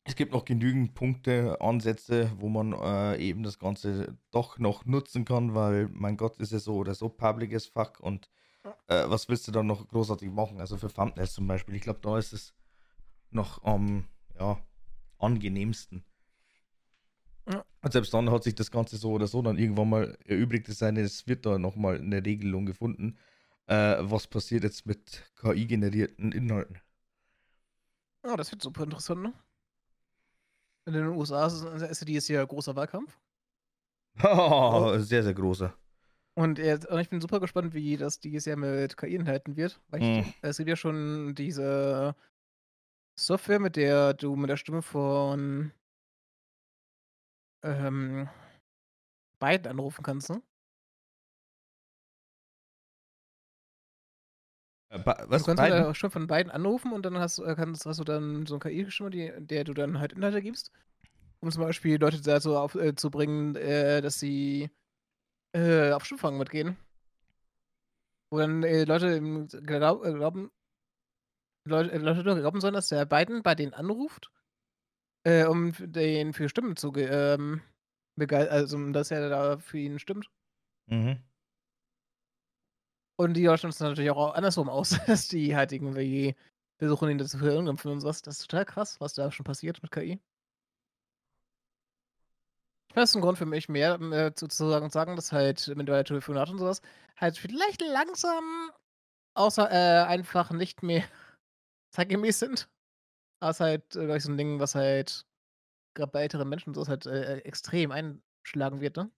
[0.04, 5.24] Es gibt noch genügend Punkte, Ansätze, wo man äh, eben das Ganze doch noch nutzen
[5.24, 8.28] kann, weil, mein Gott, ist es so oder so public as fuck und
[8.88, 10.60] äh, was willst du dann noch großartig machen?
[10.60, 12.56] Also für Thumbnails zum Beispiel, ich glaube, da ist es
[13.32, 14.08] noch am
[14.40, 14.60] ja,
[15.20, 16.04] angenehmsten.
[17.50, 17.66] Ja.
[17.82, 20.70] Und selbst dann hat sich das Ganze so oder so dann irgendwann mal erübrigt.
[20.70, 23.18] Es sei denn, es wird da nochmal eine Regelung gefunden.
[23.68, 26.80] Äh, was passiert jetzt mit KI-generierten Inhalten?
[28.26, 29.34] Ja, das wird super interessant, ne?
[30.86, 33.18] In den USA ist, es- ist ja dieses Jahr großer Wahlkampf.
[35.00, 35.74] sehr, sehr großer.
[36.36, 39.82] Und, jetzt, und ich bin super gespannt, wie das dieses Jahr mit KI-Inhalten wird.
[39.90, 40.34] Weil ich, Mhm.
[40.42, 42.16] es gibt ja schon diese
[43.18, 45.72] Software, mit der du mit der Stimme von
[47.64, 48.30] ähm,
[49.40, 50.42] Biden anrufen kannst, ne?
[54.90, 55.46] Äh, ba- Du was?
[55.46, 55.84] kannst mit Biden?
[55.84, 58.60] der Stimme von beiden anrufen und dann hast, äh, kannst, hast du dann so eine
[58.60, 60.72] KI-Stimme, die, der du dann halt Inhalte gibst.
[61.42, 64.70] Um zum Beispiel Leute dazu auf, äh, zu bringen, äh, dass sie
[65.54, 66.78] äh, auf Schifffahrung mitgehen.
[68.32, 70.52] Wo dann äh, Leute glaub, glauben,
[71.66, 74.32] Leute, Leute glauben sollen, dass der Biden bei denen anruft,
[75.24, 77.62] äh, um den für Stimmen zu ähm,
[78.18, 80.30] also um dass er da für ihn stimmt.
[80.88, 81.22] Mhm.
[83.18, 86.36] Und die Leute nutzen das natürlich auch andersrum aus, dass die halt irgendwie
[86.78, 88.22] versuchen, ihn dazu zu verunglimpfen und sowas.
[88.22, 90.20] Das ist total krass, was da schon passiert mit KI.
[92.94, 96.04] Das ist ein Grund für mich mehr äh, zu, zu sagen, sagen, dass halt mittlerweile
[96.04, 96.82] Telefonate und sowas
[97.18, 98.72] halt vielleicht langsam
[99.36, 101.04] außer äh, einfach nicht mehr
[101.92, 102.70] zeitgemäß sind.
[103.40, 105.26] Aber es ist halt, äh, glaub ich, so ein Ding, was halt
[105.94, 109.12] gerade bei älteren Menschen sowas halt äh, äh, extrem einschlagen wird, ne?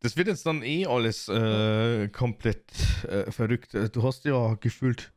[0.00, 2.70] Das wird jetzt dann eh alles äh, komplett
[3.04, 3.74] äh, verrückt.
[3.74, 5.14] Äh, Du hast ja gefühlt,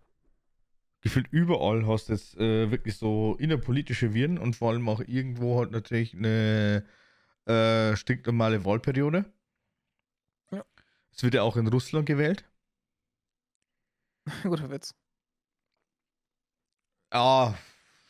[1.02, 6.14] gefühlt überall hast jetzt wirklich so innerpolitische Viren und vor allem auch irgendwo halt natürlich
[6.14, 6.86] eine
[7.96, 9.26] stinknormale Wahlperiode.
[10.52, 10.66] Ja.
[11.12, 12.44] Es wird ja auch in Russland gewählt.
[14.44, 14.94] Guter Witz.
[17.10, 17.54] Ah,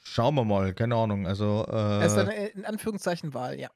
[0.04, 1.28] schauen wir mal, keine Ahnung.
[1.28, 1.66] Also,
[2.02, 3.70] Es ist äh, eine äh, in Anführungszeichen Wahl, ja.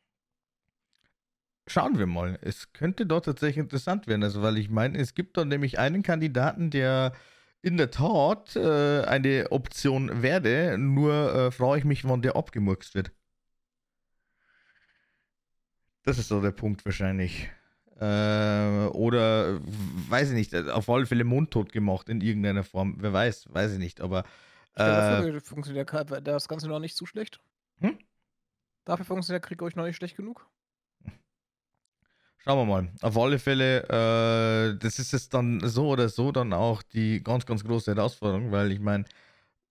[1.68, 2.40] Schauen wir mal.
[2.42, 4.24] Es könnte dort tatsächlich interessant werden.
[4.24, 7.14] Also, weil ich meine, es gibt dort nämlich einen Kandidaten, der
[7.62, 10.78] in der Tat äh, eine Option werde.
[10.78, 13.12] Nur äh, frage ich mich, wann der abgemurkst wird.
[16.04, 17.50] Das ist so der Punkt wahrscheinlich.
[18.00, 19.60] Äh, oder,
[20.10, 22.96] weiß ich nicht, auf alle Fälle mundtot gemacht in irgendeiner Form.
[22.98, 24.02] Wer weiß, weiß ich nicht.
[24.02, 24.24] Aber
[24.76, 27.40] äh, dafür funktioniert der das Ganze noch nicht zu schlecht.
[27.80, 27.98] Hm?
[28.86, 30.48] Dafür funktioniert der Krieg, ich, noch nicht schlecht genug.
[32.44, 32.92] Schauen wir mal.
[33.02, 37.46] Auf alle Fälle, äh, das ist jetzt dann so oder so dann auch die ganz,
[37.46, 39.06] ganz große Herausforderung, weil ich meine,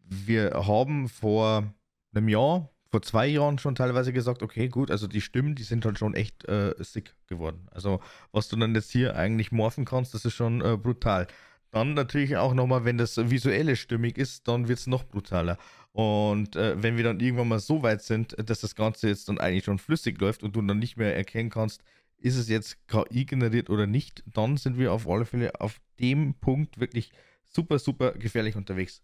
[0.04, 1.74] wir haben vor
[2.14, 5.84] einem Jahr, vor zwei Jahren schon teilweise gesagt, okay, gut, also die Stimmen, die sind
[5.84, 7.66] halt schon echt äh, sick geworden.
[7.72, 11.26] Also was du dann jetzt hier eigentlich morphen kannst, das ist schon äh, brutal.
[11.70, 15.56] Dann natürlich auch nochmal, wenn das visuelle stimmig ist, dann wird es noch brutaler.
[15.92, 19.38] Und äh, wenn wir dann irgendwann mal so weit sind, dass das Ganze jetzt dann
[19.38, 21.83] eigentlich schon flüssig läuft und du dann nicht mehr erkennen kannst,
[22.18, 26.35] ist es jetzt KI generiert oder nicht, dann sind wir auf alle Fälle auf dem
[26.35, 27.12] Punkt wirklich
[27.44, 29.02] super, super gefährlich unterwegs.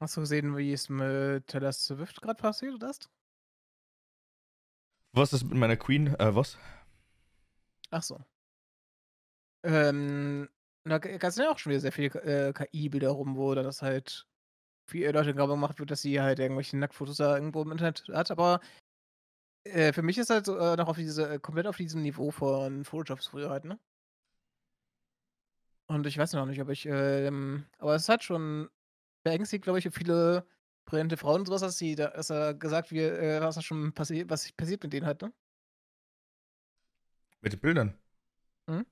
[0.00, 3.08] Hast du gesehen, wie es mit Taylor Swift gerade passiert ist?
[5.12, 6.08] Was ist mit meiner Queen?
[6.18, 6.56] Äh, was?
[7.90, 8.18] Ach so.
[9.62, 10.48] Ähm,
[10.84, 13.82] da gab es ja auch schon wieder sehr viele äh, KI-Bilder rum, wo dann das
[13.82, 14.26] halt
[14.86, 18.30] viele Leute Werbung gemacht wird, dass sie halt irgendwelche Nacktfotos da irgendwo im Internet hat.
[18.30, 18.60] Aber
[19.64, 22.30] äh, für mich ist halt so, äh, noch auf diese, äh, komplett auf diesem Niveau
[22.30, 23.78] von Photoshops früher halt, ne?
[25.86, 28.70] Und ich weiß noch nicht, ob ich, ähm, aber es hat schon
[29.24, 30.46] beängstigt, glaube ich, für viele
[30.84, 33.92] brillante Frauen und sowas, dass sie da, dass er gesagt wird, äh, was da schon
[33.92, 35.32] passiert, was passiert mit denen halt, ne?
[37.40, 37.98] Mit den Bildern?
[38.66, 38.86] Mhm.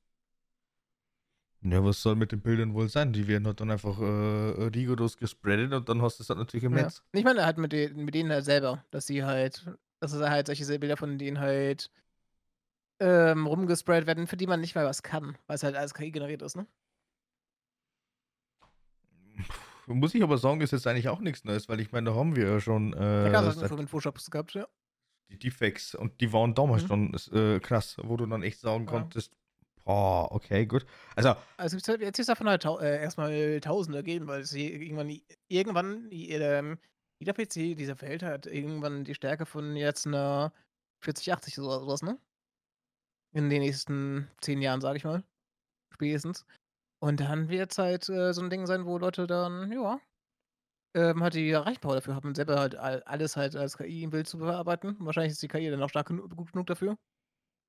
[1.63, 3.13] Ja, was soll mit den Bildern wohl sein?
[3.13, 4.03] Die werden halt dann einfach äh,
[4.75, 6.85] rigoros gespreadet und dann hast du es halt natürlich im Ja.
[6.85, 7.03] Netz.
[7.13, 9.67] Ich meine halt mit, den, mit denen halt selber, dass sie halt,
[10.01, 11.91] dass es halt solche Bilder von denen halt
[12.99, 16.11] ähm, rumgesprayt werden, für die man nicht mal was kann, weil es halt alles KI
[16.11, 16.67] generiert ist, ne?
[19.87, 22.37] Muss ich aber sagen, ist jetzt eigentlich auch nichts Neues, weil ich meine, da haben
[22.37, 24.67] wir ja schon äh, seit- halt schon mit Photoshops gehabt, ja.
[25.31, 26.87] die Defects und die waren damals Mhm.
[26.87, 28.91] schon äh, krass, wo du dann echt sagen Ja.
[28.91, 29.33] konntest,
[29.91, 30.87] boah, okay, gut.
[31.17, 36.09] Also, Also jetzt ist davon halt äh, erstmal Tausende gehen, weil es hier irgendwann, irgendwann
[36.11, 36.79] ähm,
[37.19, 40.53] jeder PC dieser Welt hat irgendwann die Stärke von jetzt einer
[41.03, 42.19] 4080 oder sowas, ne?
[43.33, 45.25] In den nächsten zehn Jahren, sage ich mal.
[45.95, 46.47] Spätestens.
[47.01, 50.01] Und dann wird es halt äh, so ein Ding sein, wo Leute dann, ja,
[50.95, 54.29] ähm, halt die Rechenpower dafür haben, selber halt all- alles halt als KI im Bild
[54.29, 54.97] zu bearbeiten.
[55.01, 56.99] Wahrscheinlich ist die KI dann auch stark genu gut genug dafür,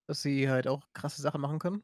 [0.08, 1.84] dass sie halt auch krasse Sachen machen können.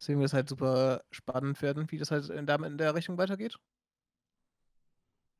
[0.00, 3.18] Deswegen wird es halt super spannend werden, wie das halt in, der- in der Richtung
[3.18, 3.58] weitergeht.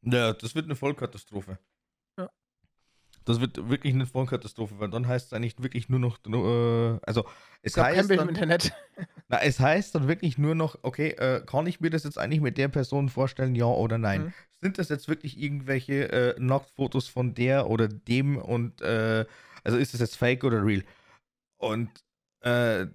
[0.02, 1.58] ja, das wird eine Vollkatastrophe.
[2.18, 2.30] Ja.
[3.24, 7.26] Das wird wirklich eine Vollkatastrophe, weil dann heißt es eigentlich wirklich nur noch, äh, also
[7.62, 8.72] es kein heißt, Bild im dann, Internet.
[9.28, 12.40] na, es heißt dann wirklich nur noch, okay, äh, kann ich mir das jetzt eigentlich
[12.40, 14.22] mit der Person vorstellen, ja oder nein?
[14.26, 14.32] Mhm.
[14.60, 19.26] Sind das jetzt wirklich irgendwelche äh, Nacktfotos von der oder dem und äh,
[19.62, 20.82] also ist das jetzt fake oder real?
[21.58, 21.90] Und
[22.40, 22.86] äh,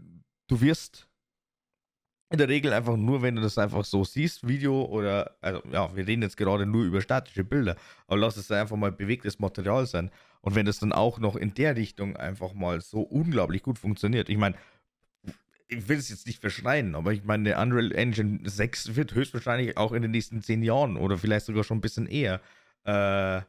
[0.47, 1.07] du wirst
[2.29, 5.95] in der Regel einfach nur, wenn du das einfach so siehst, Video oder, also ja,
[5.95, 7.75] wir reden jetzt gerade nur über statische Bilder,
[8.07, 10.09] aber lass es einfach mal bewegtes Material sein.
[10.41, 14.29] Und wenn das dann auch noch in der Richtung einfach mal so unglaublich gut funktioniert,
[14.29, 14.55] ich meine,
[15.67, 19.91] ich will es jetzt nicht verschreien, aber ich meine, Unreal Engine 6 wird höchstwahrscheinlich auch
[19.91, 22.41] in den nächsten zehn Jahren oder vielleicht sogar schon ein bisschen eher
[22.85, 23.41] äh,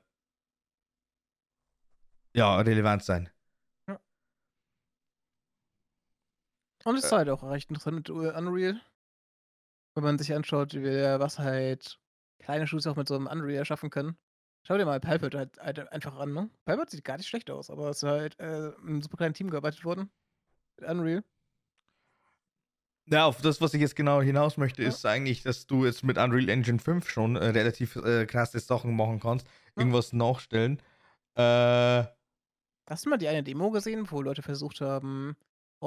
[2.37, 3.29] ja, relevant sein.
[6.85, 7.17] Und es ist Äh.
[7.17, 8.81] halt auch recht interessant mit äh, Unreal.
[9.95, 11.99] Wenn man sich anschaut, wie, was halt
[12.41, 14.17] kleine Studios auch mit so einem Unreal erschaffen können.
[14.67, 16.51] Schau dir mal Palpit halt, halt einfach an, ne?
[16.65, 19.35] Palpit sieht gar nicht schlecht aus, aber es ist halt äh, in einem super kleinen
[19.35, 20.11] Team gearbeitet worden.
[20.81, 21.23] Mit Unreal.
[23.07, 24.89] Ja, auf das, was ich jetzt genau hinaus möchte, Ja.
[24.89, 28.97] ist eigentlich, dass du jetzt mit Unreal Engine 5 schon äh, relativ äh, krasse Sachen
[28.97, 29.83] machen kannst, Ja.
[29.83, 30.81] irgendwas nachstellen.
[31.35, 32.05] Äh,
[32.89, 35.37] Hast du mal die eine Demo gesehen, wo Leute versucht haben,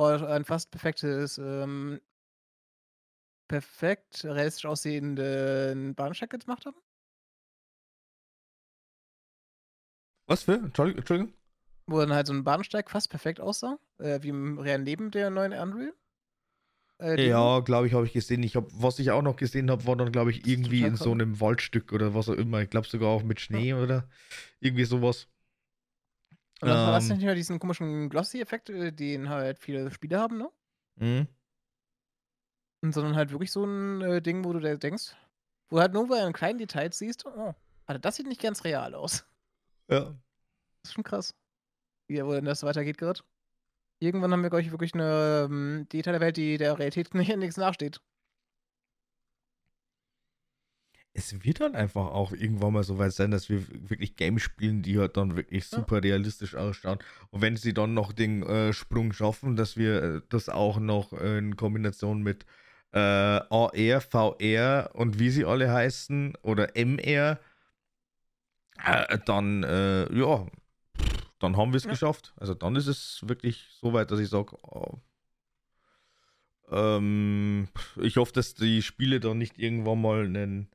[0.05, 1.99] ein fast perfektes, ähm,
[3.47, 6.77] perfekt realistisch aussehenden Bahnsteig gemacht haben?
[10.27, 10.55] was für?
[10.55, 11.33] Entschuldigung?
[11.88, 15.29] Wo dann halt so ein Bahnsteig fast perfekt aussah, äh, wie im realen Leben der
[15.29, 15.93] neuen Unreal.
[16.99, 17.29] Äh.
[17.29, 18.43] Ja, glaube ich, habe ich gesehen.
[18.43, 21.12] Ich hab, was ich auch noch gesehen habe, war dann, glaube ich, irgendwie in so
[21.12, 22.62] einem Waldstück oder was auch immer.
[22.62, 24.10] Ich glaube sogar auch mit Schnee oder
[24.60, 25.27] irgendwie sowas.
[26.62, 27.17] Und dann hast du Ähm.
[27.17, 30.50] nicht mehr diesen komischen Glossy-Effekt, äh, den halt viele Spiele haben, ne?
[30.96, 31.28] Mhm.
[32.82, 35.15] Sondern halt wirklich so ein äh, Ding, wo du dir denkst,
[35.70, 37.54] wo du halt nur bei einem kleinen Detail siehst, oh,
[37.86, 39.26] Alter, das sieht nicht ganz real aus.
[39.89, 40.02] Ja.
[40.82, 41.36] Das ist schon krass.
[42.08, 43.22] Wie, wo denn das weitergeht gerade.
[44.00, 47.58] Irgendwann haben wir, glaube ich, wirklich eine ähm, digitale Welt, die der Realität nicht nichts
[47.58, 48.02] nachsteht.
[51.19, 54.84] Es wird dann einfach auch irgendwann mal so weit sein, dass wir wirklich Games spielen,
[54.84, 56.99] die halt dann wirklich super realistisch ausschauen.
[57.32, 61.13] Und wenn sie dann noch den äh, Sprung schaffen, dass wir äh, das auch noch
[61.13, 62.45] in Kombination mit
[62.91, 67.39] äh, AR, VR und wie sie alle heißen oder MR,
[68.86, 70.45] äh, dann, äh, ja,
[71.39, 71.89] dann haben wir es Ja.
[71.89, 72.36] geschafft.
[72.38, 74.99] Also dann ist es wirklich so weit, dass ich sage, oh,
[76.69, 80.69] ähm, ich hoffe, dass die Spiele dann nicht irgendwann mal einen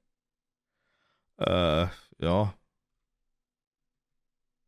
[1.47, 2.55] äh, ja,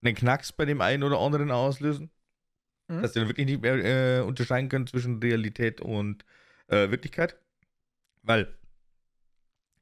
[0.03, 2.11] einen Knacks bei dem einen oder anderen auslösen.
[2.89, 3.03] Mhm.
[3.03, 6.25] Dass ihr dann wirklich nicht mehr äh, unterscheiden könnt zwischen Realität und
[6.69, 7.37] äh, Wirklichkeit.
[8.23, 8.55] Weil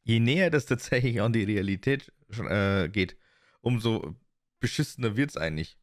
[0.04, 2.12] je näher das tatsächlich an die Realität
[2.48, 3.16] äh, geht,
[3.60, 4.16] umso
[4.60, 5.78] beschissener wird es eigentlich.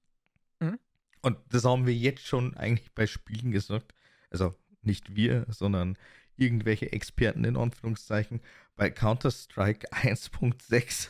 [0.59, 0.79] Mhm.
[1.21, 3.93] Und das haben wir jetzt schon eigentlich bei Spielen gesagt.
[4.29, 5.97] Also nicht wir, sondern
[6.39, 8.41] irgendwelche Experten in Anführungszeichen
[8.75, 11.09] bei Counter-Strike 1.6.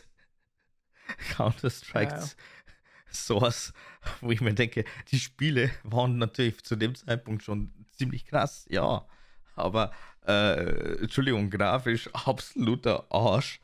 [1.36, 2.28] Counter-Strike Ja.
[3.12, 3.74] Source,
[4.22, 9.08] wo ich mir denke, die Spiele waren natürlich zu dem Zeitpunkt schon ziemlich krass, ja.
[9.56, 9.92] Aber,
[10.28, 13.60] äh, Entschuldigung, grafisch absoluter Arsch.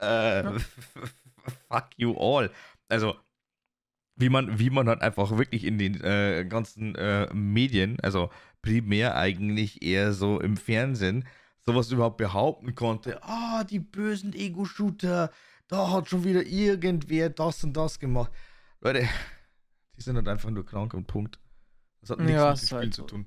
[0.00, 0.56] Äh, Ja.
[1.68, 2.50] fuck you all.
[2.88, 3.16] Also,
[4.16, 8.30] wie man, wie man halt einfach wirklich in den äh, ganzen äh, Medien, also
[8.62, 11.26] primär eigentlich eher so im Fernsehen,
[11.64, 13.22] sowas überhaupt behaupten konnte.
[13.22, 15.30] Ah, die bösen Ego-Shooter,
[15.68, 18.32] da hat schon wieder irgendwer das und das gemacht.
[18.80, 19.08] Leute,
[19.96, 21.38] die sind halt einfach nur krank und Punkt.
[22.00, 23.06] Das hat nichts Ja, mit dem Spiel halt zu so.
[23.06, 23.26] tun.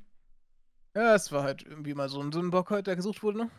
[0.95, 3.51] Ja, es war halt irgendwie mal so ein Sündenbock heute, der gesucht wurde, ne?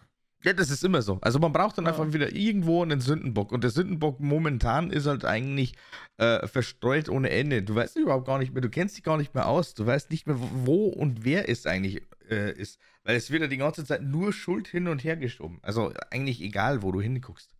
[0.44, 1.18] Ja, das ist immer so.
[1.20, 1.92] Also man braucht dann Ja.
[1.92, 3.52] einfach wieder irgendwo einen Sündenbock.
[3.52, 5.74] Und der Sündenbock momentan ist halt eigentlich
[6.16, 7.62] äh, verstreut ohne Ende.
[7.62, 9.74] Du weißt überhaupt gar nicht mehr, du kennst dich gar nicht mehr aus.
[9.74, 12.78] Du weißt nicht mehr, wo und wer es eigentlich äh, ist.
[13.04, 15.58] Weil es wird ja die ganze Zeit nur Schuld hin und her geschoben.
[15.62, 17.54] Also eigentlich egal, wo du hinguckst.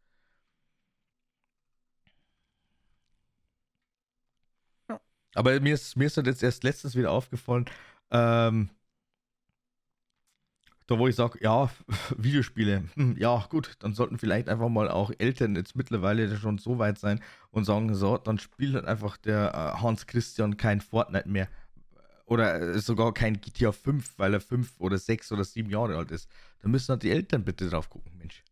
[4.89, 5.01] Ja.
[5.35, 7.66] Aber mir ist, mir ist halt jetzt erst letztens wieder aufgefallen,
[8.11, 8.70] ähm,
[10.93, 11.70] da wo ich sage, ja,
[12.16, 16.78] Videospiele, hm, ja gut, dann sollten vielleicht einfach mal auch Eltern jetzt mittlerweile schon so
[16.78, 17.20] weit sein
[17.51, 21.49] und sagen, so, dann spielt halt einfach der äh, Hans Christian kein Fortnite mehr.
[22.26, 26.11] Oder äh, sogar kein GTA 5, weil er 5 oder 6 oder 7 Jahre alt
[26.12, 26.28] ist.
[26.62, 28.45] Da müssen halt die Eltern bitte drauf gucken, Mensch.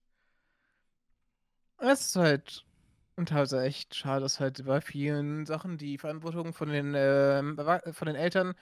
[1.79, 2.65] Es ist halt
[3.17, 8.07] und teilweise echt schade, dass halt bei vielen Sachen die Verantwortung von den, Erwa- von
[8.07, 8.55] den Eltern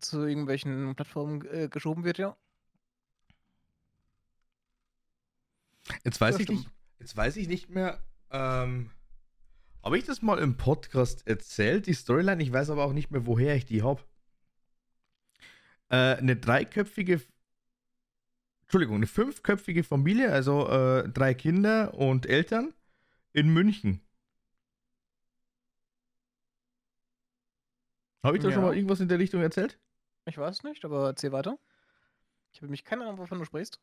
[0.00, 2.36] zu irgendwelchen Plattformen äh, geschoben wird, ja.
[6.04, 6.68] Jetzt weiß ich nicht,
[6.98, 8.90] jetzt weiß ich nicht mehr, ähm,
[9.82, 12.42] habe ich das mal im Podcast erzählt, die Storyline?
[12.42, 14.02] Ich weiß aber auch nicht mehr, woher ich die habe.
[15.88, 17.20] Äh, eine dreiköpfige,
[18.62, 22.72] Entschuldigung, eine fünfköpfige Familie, also äh, drei Kinder und Eltern
[23.32, 24.00] in München.
[28.22, 28.68] Habe ich da schon Ja.
[28.68, 29.80] mal irgendwas in der Richtung erzählt?
[30.26, 31.58] Ich weiß nicht, aber erzähl weiter.
[32.52, 33.80] Ich habe nämlich keine Ahnung, wovon du sprichst.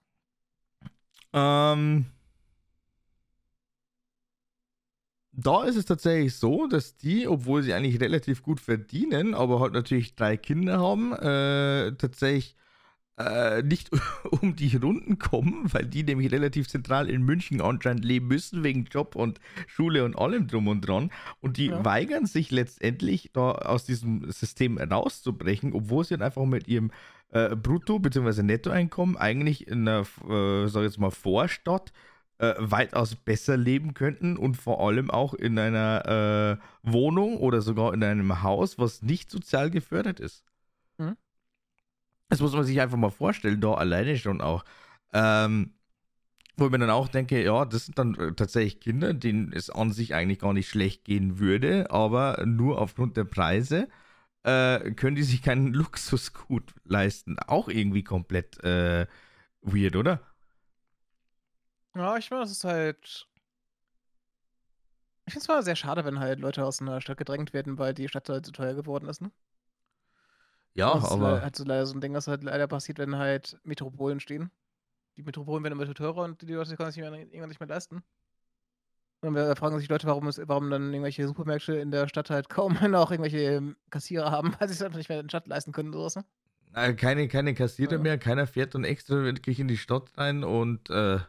[1.33, 2.05] Ähm,
[5.31, 9.73] da ist es tatsächlich so, dass die, obwohl sie eigentlich relativ gut verdienen, aber halt
[9.73, 12.55] natürlich drei Kinder haben, äh, tatsächlich
[13.17, 13.91] äh, nicht
[14.41, 18.85] um die Runden kommen, weil die nämlich relativ zentral in München anscheinend leben müssen, wegen
[18.85, 21.11] Job und Schule und allem drum und dran.
[21.41, 21.83] Und die Ja.
[21.85, 26.91] weigern sich letztendlich, da aus diesem System rauszubrechen, obwohl sie dann einfach mit ihrem
[27.31, 28.43] äh, Brutto- bzw.
[28.43, 31.91] Nettoeinkommen eigentlich in einer, äh, sag ich jetzt mal, Vorstadt
[32.39, 37.93] äh, weitaus besser leben könnten und vor allem auch in einer äh, Wohnung oder sogar
[37.93, 40.43] in einem Haus, was nicht sozial gefördert ist.
[40.97, 41.17] Mhm.
[42.29, 44.63] Das muss man sich einfach mal vorstellen, da alleine schon auch.
[45.13, 45.73] Ähm,
[46.55, 49.69] wo ich mir dann auch denke, ja, das sind dann äh, tatsächlich Kinder, denen es
[49.69, 53.87] an sich eigentlich gar nicht schlecht gehen würde, aber nur aufgrund der Preise
[54.43, 57.37] äh, können die sich keinen Luxusgut leisten.
[57.47, 59.07] Auch irgendwie komplett äh,
[59.61, 60.21] weird, oder?
[61.95, 63.27] Ja, ich meine, das ist halt.
[65.25, 67.93] Ich finde es mal sehr schade, wenn halt Leute aus einer Stadt gedrängt werden, weil
[67.93, 69.31] die Stadt halt so teuer geworden ist, ne?
[70.73, 72.97] Ja, das ist le- aber halt so leider so ein Ding, was halt leider passiert,
[72.99, 74.51] wenn halt Metropolen stehen.
[75.17, 78.03] Die Metropolen werden immer teurer und die Leute können sich irgendwann nicht mehr leisten.
[79.21, 82.49] Und da fragen sich Leute, warum, es, warum dann irgendwelche Supermärkte in der Stadt halt
[82.49, 85.47] kaum noch irgendwelche ähm, Kassierer haben, weil sie es einfach nicht mehr in der Stadt
[85.47, 86.15] leisten können sowas.
[86.15, 86.25] Ne?
[86.95, 91.19] keine, keine Kassierer mehr, keiner fährt dann extra wirklich in die Stadt rein und äh,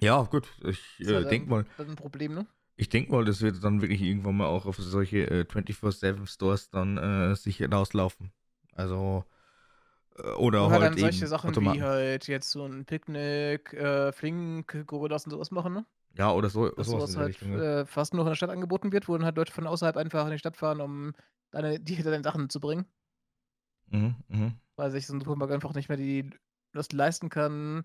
[0.00, 2.46] ja, gut, ich äh, halt denke mal, Das ist ein Problem, ne?
[2.76, 6.98] ich denke mal, das wird dann wirklich irgendwann mal auch auf solche äh, 24-7-Stores dann
[6.98, 8.32] äh, sich rauslaufen.
[8.72, 9.24] Also,
[10.38, 11.78] oder Oder halt, dann eben solche Sachen Automaten.
[11.78, 15.86] wie halt jetzt so ein Picknick, äh, Flink, Gorillas und sowas machen, ne?
[16.16, 17.52] Ja, oder so, Dass sowas sowas halt Richtung.
[17.52, 17.80] ja.
[17.82, 20.24] äh, fast nur in der Stadt angeboten wird, wo dann halt Leute von außerhalb einfach
[20.26, 21.12] in die Stadt fahren, um
[21.50, 22.86] deine, die deine Sachen zu bringen.
[23.90, 24.52] Mhm, mhm.
[24.76, 26.30] Weil sich so ein Supermarkt einfach nicht mehr die
[26.72, 27.84] das leisten kann,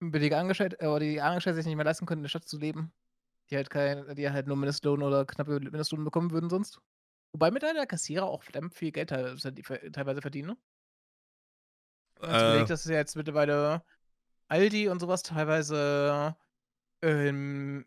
[0.00, 2.58] billige Angestellte, äh, oder die Angestellten sich nicht mehr leisten können, in der Stadt zu
[2.58, 2.92] leben.
[3.50, 6.80] Die halt kein, die halt nur Mindestlohn oder knappe Mindestlohn bekommen würden sonst.
[7.32, 9.52] Wobei mit einer Kassierer auch verdammt viel Geld teilweise,
[9.92, 10.56] teilweise verdienen, ne?
[12.20, 13.82] Wenn man Äh, überlegt, dass jetzt mittlerweile
[14.48, 16.36] Aldi und sowas teilweise
[17.02, 17.86] ähm,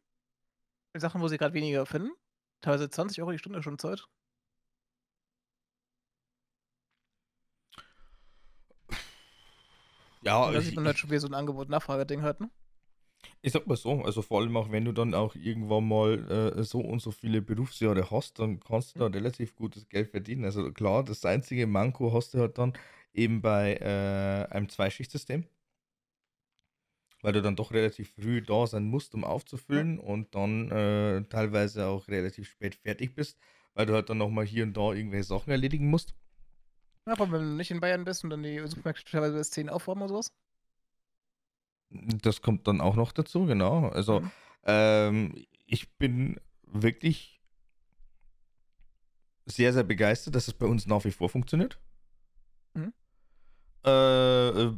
[0.96, 2.12] Sachen, wo sie gerade weniger finden,
[2.62, 4.08] teilweise 20 Euro die Stunde schon zahlt.
[10.22, 12.50] ja, Und da sieht man halt schon wieder so ein Angebot-Nachfrage-Ding halt, ne?
[13.42, 16.64] Ich sag mal so, also vor allem auch wenn du dann auch irgendwann mal äh,
[16.64, 20.46] so und so viele Berufsjahre hast, dann kannst du da relativ gutes Geld verdienen.
[20.46, 22.74] Also klar, das einzige Manko hast du halt dann
[23.14, 25.46] eben bei äh, einem Zweischichtsystem,
[27.22, 31.88] weil du dann doch relativ früh da sein musst, um aufzufüllen und dann äh, teilweise
[31.88, 33.38] auch relativ spät fertig bist,
[33.74, 36.16] weil du halt dann nochmal hier und da irgendwelche Sachen erledigen musst.
[37.06, 39.70] Ja, aber wenn du nicht in Bayern bist und dann die Supermärkte teilweise bis 10
[39.70, 40.32] aufhaben oder sowas.
[41.90, 43.90] Das kommt dann auch noch dazu, genau.
[43.90, 44.32] Also Mhm.
[44.66, 47.42] Ähm, ich bin wirklich
[49.46, 51.80] sehr, sehr begeistert, dass es bei uns nach wie vor funktioniert.
[53.86, 54.72] Äh,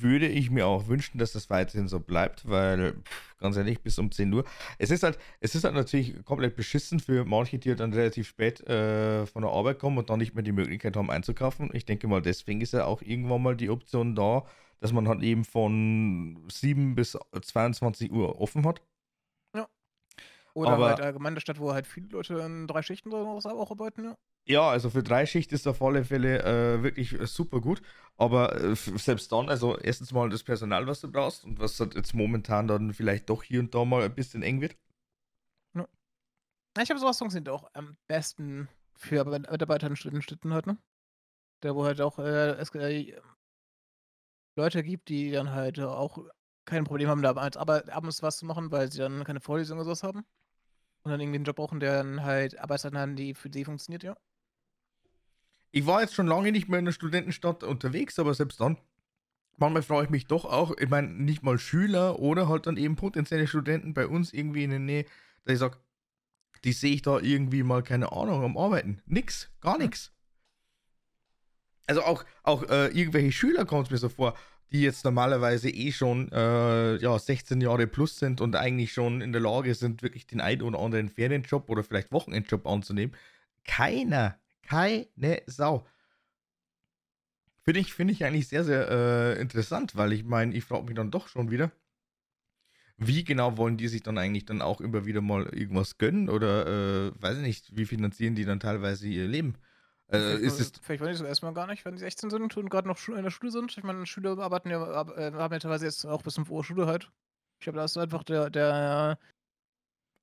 [0.00, 3.98] würde ich mir auch wünschen, dass das weiterhin so bleibt, weil, pff, ganz ehrlich, bis
[3.98, 4.44] um 10 Uhr.
[4.78, 8.60] Es ist halt, es ist halt natürlich komplett beschissen für manche, die dann relativ spät
[8.68, 11.70] äh, von der Arbeit kommen und dann nicht mehr die Möglichkeit haben einzukaufen.
[11.72, 14.44] Ich denke mal, deswegen ist ja auch irgendwann mal die Option da,
[14.80, 18.82] dass man halt eben von 7 bis 22 Uhr offen hat.
[19.56, 19.68] Ja.
[20.52, 23.34] Oder Aber- halt allgemein in der Stadt, wo halt viele Leute in drei Schichten oder
[23.36, 24.16] was auch arbeiten, ja.
[24.46, 27.80] Ja, also für Dreischicht ist auf alle Fälle äh, wirklich äh, super gut.
[28.16, 31.94] Aber äh, selbst dann, also erstens mal das Personal, was du brauchst und was halt
[31.94, 34.76] jetzt momentan dann vielleicht doch hier und da mal ein bisschen eng wird.
[35.74, 35.86] Ja,
[36.82, 40.78] Ich glaube, sowas funktioniert auch am besten für Arbe- Mitarbeiter in Städten, halt, ne?
[41.62, 43.16] Da wo halt auch äh, es äh,
[44.56, 46.18] Leute gibt, die dann halt auch
[46.64, 49.78] kein Problem haben, da als Arbeit, abends was zu machen, weil sie dann keine Vorlesung
[49.78, 50.24] oder sowas haben.
[51.04, 54.04] Und dann irgendwie einen Job brauchen, der dann halt Arbeitszeiten haben, die für die funktioniert,
[54.04, 54.16] ja.
[55.76, 58.78] Ich war jetzt schon lange nicht mehr in der Studentenstadt unterwegs, aber selbst dann,
[59.56, 62.94] manchmal freue ich mich doch auch, ich meine, nicht mal Schüler oder halt dann eben
[62.94, 65.04] potenzielle Studenten bei uns irgendwie in der Nähe,
[65.44, 65.78] dass ich sage,
[66.62, 69.02] die sehe ich da irgendwie mal, keine Ahnung, am Arbeiten.
[69.06, 70.12] Nix, gar nichts.
[71.88, 74.36] Also auch, auch äh, irgendwelche Schüler kommt es mir so vor,
[74.70, 79.32] die jetzt normalerweise eh schon äh, ja, 16 Jahre plus sind und eigentlich schon in
[79.32, 83.16] der Lage sind, wirklich den ein oder anderen Ferienjob oder vielleicht Wochenendjob anzunehmen.
[83.64, 84.38] Keiner,
[84.68, 85.86] keine Sau.
[87.64, 90.94] Finde ich, finde ich eigentlich sehr, sehr äh, interessant, weil ich meine, ich frage mich
[90.94, 91.72] dann doch schon wieder,
[92.96, 96.66] wie genau wollen die sich dann eigentlich dann auch immer wieder mal irgendwas gönnen oder
[97.08, 99.54] äh, weiß ich nicht, wie finanzieren die dann teilweise ihr Leben?
[100.08, 102.56] Äh, Vielleicht, ist es, vielleicht wollen die so erstmal gar nicht, wenn sie 16 sind
[102.56, 103.76] und gerade noch in der Schule sind.
[103.76, 106.62] Ich meine, Schüler arbeiten ja, ab- äh, haben ja teilweise jetzt auch bis 5 Uhr
[106.62, 107.10] Schule halt.
[107.58, 109.18] Ich glaube, da ist einfach der, der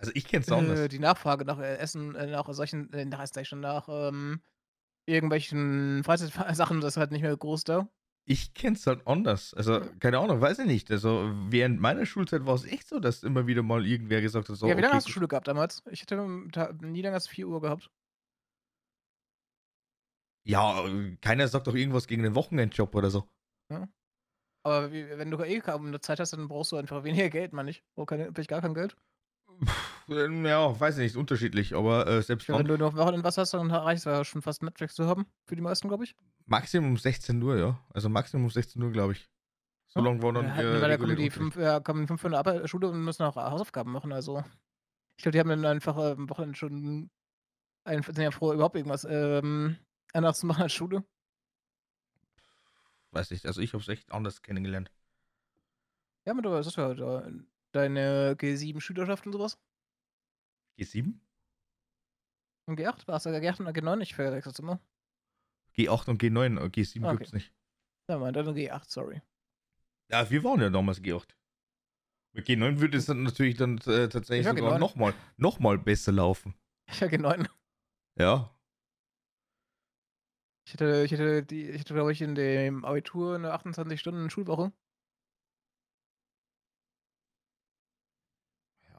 [0.01, 0.79] also ich kenne es anders.
[0.79, 4.41] äh, die Nachfrage nach äh, Essen, äh, nach solchen, nach, ich schon, nach ähm,
[5.05, 7.87] irgendwelchen Freizeitsachen, das ist halt nicht mehr groß da.
[8.25, 9.53] Ich kenne es halt anders.
[9.53, 10.91] Also, keine Ahnung, weiß ich nicht.
[10.91, 14.55] Also, während meiner Schulzeit war es echt so, dass immer wieder mal irgendwer gesagt hat,
[14.55, 15.83] so, ja, wie lange okay, hast du Schule gehabt damals?
[15.89, 17.89] Ich ta- nie länger als 4 Uhr gehabt.
[20.43, 20.83] ja,
[21.21, 23.27] keiner sagt doch irgendwas gegen den Wochenendjob oder so.
[24.63, 27.71] Aber wie, wenn du eh kaum Zeit hast, dann brauchst du einfach weniger Geld, meine
[27.71, 27.83] ich.
[27.95, 28.95] Oh, keine, vielleicht gar kein Geld.
[30.09, 33.37] Äh, ja, weiß ich nicht, unterschiedlich, aber äh, selbst meine, wenn du noch Wochenende was
[33.37, 35.25] hast, dann reicht es ja schon fast Netflix zu haben.
[35.45, 36.15] Für die meisten, glaube ich.
[36.45, 37.79] Maximum 16 Uhr, ja.
[37.93, 39.29] Also Maximum 16 Uhr, glaube ich.
[39.87, 40.05] So Ja.
[40.05, 42.31] lange war dann Ja, halt, äh, weil da kommen die fünf, ja, kommen fünf von
[42.31, 44.11] der Schule und müssen auch Hausaufgaben machen.
[44.11, 44.43] Also,
[45.17, 47.09] ich glaube, die haben dann einfach äh, am Wochenende schon
[47.83, 49.77] ein, sind ja froh, überhaupt irgendwas ähm,
[50.13, 51.03] anderes zu machen als Schule.
[53.11, 54.91] Weiß nicht, also ich habe es echt anders kennengelernt.
[56.25, 56.93] Ja, mit was ist ja
[57.71, 59.57] deine G7-Schülerschaft und sowas?
[60.77, 61.19] G7?
[62.67, 63.07] Und G8?
[63.07, 64.01] Warst du G8 und G9?
[64.01, 64.79] Ich verwechsel's immer.
[65.75, 67.53] G8 und G9, äh, G7 Ah, gibt's nicht.
[68.09, 69.21] Ja, mein, dann G8, sorry.
[70.09, 71.29] Ja, wir waren ja damals G8.
[72.33, 74.79] Mit G9 würde es dann natürlich dann äh, tatsächlich sogar G9.
[74.79, 76.55] nochmal noch mal besser laufen.
[76.87, 77.49] Ich hatte G9.
[78.17, 78.53] Ja.
[80.65, 84.71] Ich hätte, ich hätte, die, ich hätte, glaube ich, in dem Abitur eine 28-Stunden-Schulwoche.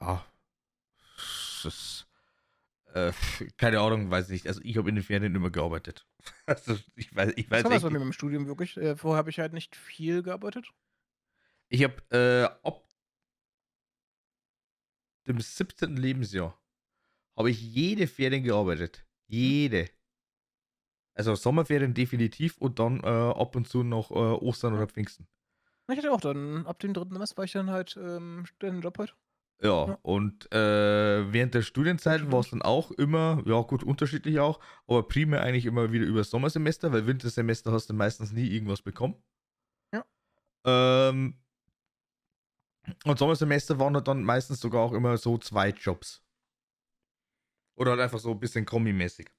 [0.01, 0.25] Ja.
[2.93, 4.47] Das, äh, keine Ahnung, weiß nicht.
[4.47, 6.07] Also ich habe in den Ferien immer gearbeitet.
[6.45, 8.77] Also ich weiß, ich Das weiß war was bei mir im Studium wirklich.
[8.77, 10.69] Äh, vorher habe ich halt nicht viel gearbeitet.
[11.69, 12.87] Ich habe äh, ab
[15.27, 15.97] dem 17.
[15.97, 16.57] Lebensjahr
[17.35, 19.05] habe ich jede Ferien gearbeitet.
[19.27, 19.89] Jede.
[21.15, 25.27] Also Sommerferien definitiv und dann äh, ab und zu noch äh, Ostern oder Pfingsten.
[25.89, 29.15] Ich hatte auch dann, ab dem dritten Semester war ich dann halt ähm, Job halt.
[29.63, 29.97] Ja, Ja.
[30.01, 35.07] und äh, während der Studienzeit war es dann auch immer, ja gut, unterschiedlich auch, aber
[35.07, 39.15] primär eigentlich immer wieder über das Sommersemester, weil Wintersemester hast du meistens nie irgendwas bekommen.
[39.93, 40.05] Ja.
[40.65, 41.39] Ähm,
[43.05, 46.21] und Sommersemester waren halt dann meistens sogar auch immer so zwei Jobs.
[47.75, 49.29] Oder halt einfach so ein bisschen kombimäßig.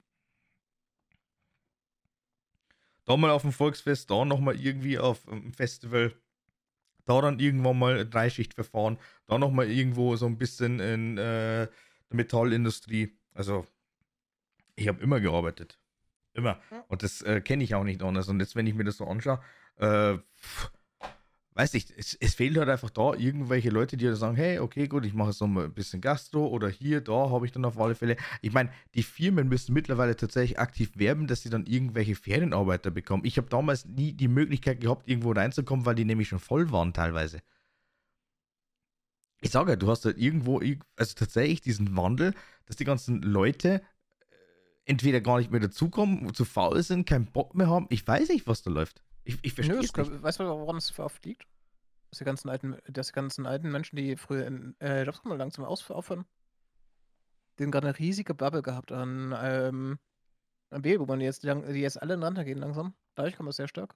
[3.04, 6.14] Da mal auf dem Volksfest, da nochmal irgendwie auf einem Festival,
[7.04, 12.16] da dann irgendwann mal Dreischicht verfahren, da nochmal irgendwo so ein bisschen in äh, der
[12.16, 13.16] Metallindustrie.
[13.34, 13.66] Also,
[14.76, 15.78] ich habe immer gearbeitet.
[16.32, 16.60] Immer.
[16.88, 18.28] Und das äh, kenne ich auch nicht anders.
[18.28, 19.40] Und jetzt, wenn ich mir das so anschaue,
[19.76, 20.72] äh, pff,
[21.54, 24.88] weiß nicht, es, es fehlt halt einfach da irgendwelche Leute, die halt sagen, hey, okay,
[24.88, 27.64] gut, ich mache jetzt noch mal ein bisschen Gastro oder hier, da habe ich dann
[27.64, 28.16] auf alle Fälle.
[28.42, 33.24] Ich meine, die Firmen müssen mittlerweile tatsächlich aktiv werben, dass sie dann irgendwelche Ferienarbeiter bekommen.
[33.24, 36.92] Ich habe damals nie die Möglichkeit gehabt, irgendwo reinzukommen, weil die nämlich schon voll waren
[36.92, 37.40] teilweise.
[39.40, 42.34] Ich sage ja, du hast halt irgendwo, irg- also tatsächlich diesen Wandel,
[42.66, 43.82] dass die ganzen Leute äh,
[44.86, 47.86] entweder gar nicht mehr dazukommen, zu faul sind, keinen Bock mehr haben.
[47.90, 49.03] Ich weiß nicht, was da läuft.
[49.24, 50.22] Ich, ich verstehe es nicht.
[50.22, 51.46] Weißt du, woran es oft liegt?
[52.10, 55.38] Dass die ganzen alten, dass die ganzen alten Menschen, die früher in äh, Jobs kommen,
[55.38, 56.24] langsam aufhören.
[57.58, 59.98] Die haben gerade eine riesige Bubble gehabt an, ähm,
[60.70, 62.94] an Babyboomer, die jetzt, die jetzt alle in Rente gehen langsam.
[63.14, 63.94] Dadurch kommt es sehr stark.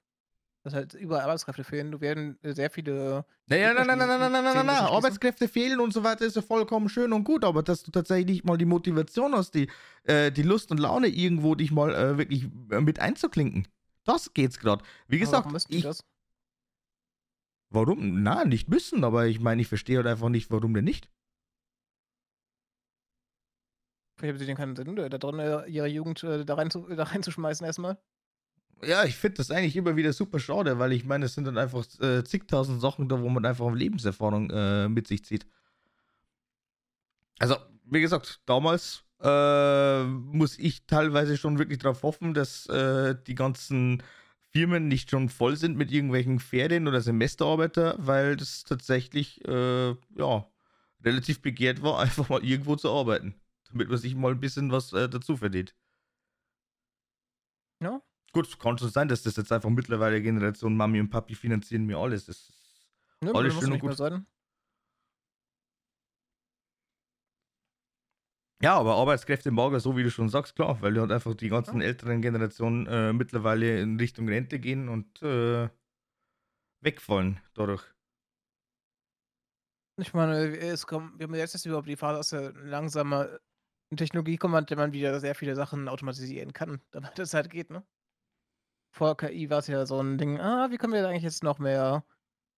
[0.64, 1.92] Dass halt überall Arbeitskräfte fehlen.
[1.92, 3.24] Du werden sehr viele.
[3.46, 4.76] Naja, nein, nein, nein, nein, nein, nein, nein, nein.
[4.76, 8.44] Arbeitskräfte fehlen und so weiter ist ja vollkommen schön und gut, aber dass du tatsächlich
[8.44, 9.70] mal die Motivation hast, die,
[10.04, 13.68] äh, die Lust und Laune irgendwo dich mal äh, wirklich äh, mit einzuklinken.
[14.04, 14.84] Das geht's gerade.
[15.06, 16.04] Wie gesagt, warum ich, das?
[17.70, 18.22] Warum?
[18.22, 21.10] Na, nicht müssen, aber ich meine, ich verstehe halt einfach nicht, warum denn nicht.
[24.16, 26.80] Vielleicht haben sie denn keinen Sinn, da drin äh, ihre Jugend äh, da, rein zu,
[26.88, 27.98] da reinzuschmeißen erstmal.
[28.82, 31.58] Ja, ich finde das eigentlich immer wieder super schade, weil ich meine, es sind dann
[31.58, 35.46] einfach äh, zigtausend Sachen da, wo man einfach Lebenserfahrung äh, mit sich zieht.
[37.38, 43.34] Also, wie gesagt, damals äh, muss ich teilweise schon wirklich darauf hoffen, dass äh, die
[43.34, 44.02] ganzen
[44.50, 50.46] Firmen nicht schon voll sind mit irgendwelchen Ferien oder Semesterarbeiter, weil das tatsächlich äh, ja
[51.04, 53.34] relativ begehrt war, einfach mal irgendwo zu arbeiten,
[53.70, 55.74] damit man sich mal ein bisschen was äh, dazu verdient.
[57.80, 58.02] Ja.
[58.32, 61.96] Gut, kann schon sein, dass das jetzt einfach mittlerweile Generation Mami und Papi finanzieren mir
[61.98, 62.26] alles.
[62.26, 62.88] Das ist
[63.24, 63.96] ja, alles schön und gut.
[63.96, 64.26] Sein.
[68.60, 71.48] Ja, aber Arbeitskräfte im Lager, so wie du schon sagst, klar, weil halt einfach die
[71.48, 75.68] ganzen älteren Generationen äh, mittlerweile in Richtung Rente gehen und äh,
[76.80, 77.84] wegfallen dadurch.
[80.00, 83.38] Ich meine, es kommt, wir haben jetzt überhaupt die Phase, dass er langsamer
[83.90, 87.84] in Technologie kommt, man wieder sehr viele Sachen automatisieren kann, damit es halt geht, ne?
[88.92, 91.58] Vor KI war es ja so ein Ding, ah, wie können wir eigentlich jetzt noch
[91.58, 92.04] mehr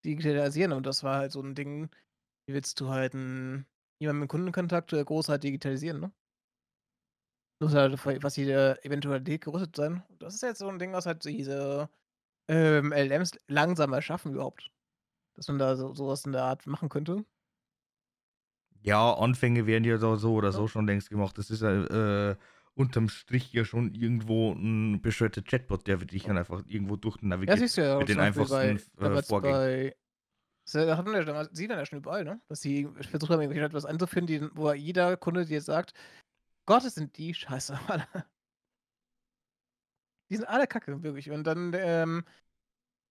[0.03, 0.71] digitalisieren?
[0.71, 1.89] Und das war halt so ein Ding,
[2.45, 3.65] wie willst du halt ein
[4.01, 6.11] jemanden mit Kundenkontakt äh, groß halt digitalisieren, ne?
[7.59, 10.03] Muss halt, was die eventuell gerüstet sein.
[10.17, 11.89] Das ist jetzt so ein Ding, was halt diese
[12.47, 14.71] ähm, LLMs langsamer schaffen überhaupt.
[15.35, 17.23] Dass man da so, sowas in der Art machen könnte.
[18.81, 20.53] Ja, Anfänge werden ja so, so oder ja.
[20.53, 21.37] so schon längst gemacht.
[21.37, 22.35] Das ist ja äh,
[22.73, 27.59] unterm Strich ja schon irgendwo ein bescheuerter Chatbot, der dich dann einfach irgendwo durch navigiert.
[27.59, 29.55] Ja, siehst du ja mit den einfachsten bei, äh, Vorgängen.
[29.55, 29.95] Bei
[30.73, 32.41] das hatten wir damals, sieht dann ja schon überall, ne?
[32.47, 35.93] Dass sie versucht haben, etwas einzufinden, die, wo jeder Kunde dir sagt,
[36.65, 37.77] Gott, es sind die Scheiße,
[40.29, 41.29] Die sind alle kacke, wirklich.
[41.29, 42.23] Und dann ähm,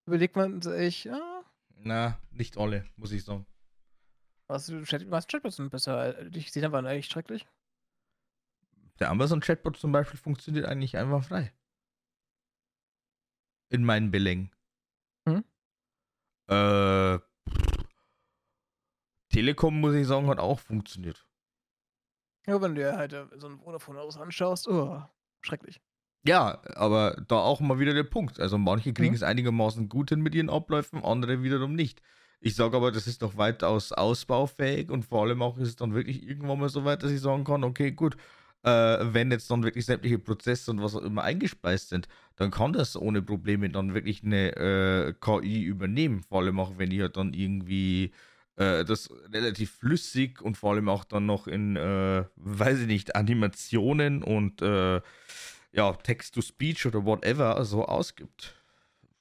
[0.07, 1.45] überlegt man sich, ah,
[1.77, 3.47] Na, nicht alle, muss ich sagen.
[4.47, 6.19] was, was Chatbots sind besser.
[6.35, 7.47] Ich sehe aber echt schrecklich.
[8.99, 11.53] Der Amazon-Chatbot zum Beispiel funktioniert eigentlich einfach frei.
[13.69, 14.51] In meinen Belängen.
[15.29, 15.45] Hm?
[16.49, 17.19] Äh,
[19.31, 21.27] Telekom, muss ich sagen, hat auch funktioniert.
[22.47, 25.03] Ja, wenn du dir halt äh, so ein Vodafone aus anschaust, oh,
[25.41, 25.81] schrecklich.
[26.23, 28.41] Ja, aber da auch mal wieder der Punkt.
[28.41, 29.17] Also manche kriegen mhm.
[29.17, 32.03] es einigermaßen gut hin mit ihren Abläufen, andere wiederum nicht.
[32.41, 35.95] Ich sage aber, das ist noch weitaus ausbaufähig und vor allem auch ist es dann
[35.95, 38.17] wirklich irgendwann mal so weit, dass ich sagen kann, okay, gut,
[38.63, 42.73] äh, wenn jetzt dann wirklich sämtliche Prozesse und was auch immer eingespeist sind, dann kann
[42.73, 46.23] das ohne Probleme dann wirklich eine äh, KI übernehmen.
[46.23, 48.13] Vor allem auch, wenn ich halt dann irgendwie
[48.61, 53.17] äh, das relativ flüssig und vor allem auch dann noch in, äh, weiß ich nicht,
[53.17, 55.01] Animationen und äh,
[55.73, 58.55] ja, Text-to-Speech oder whatever so ausgibt.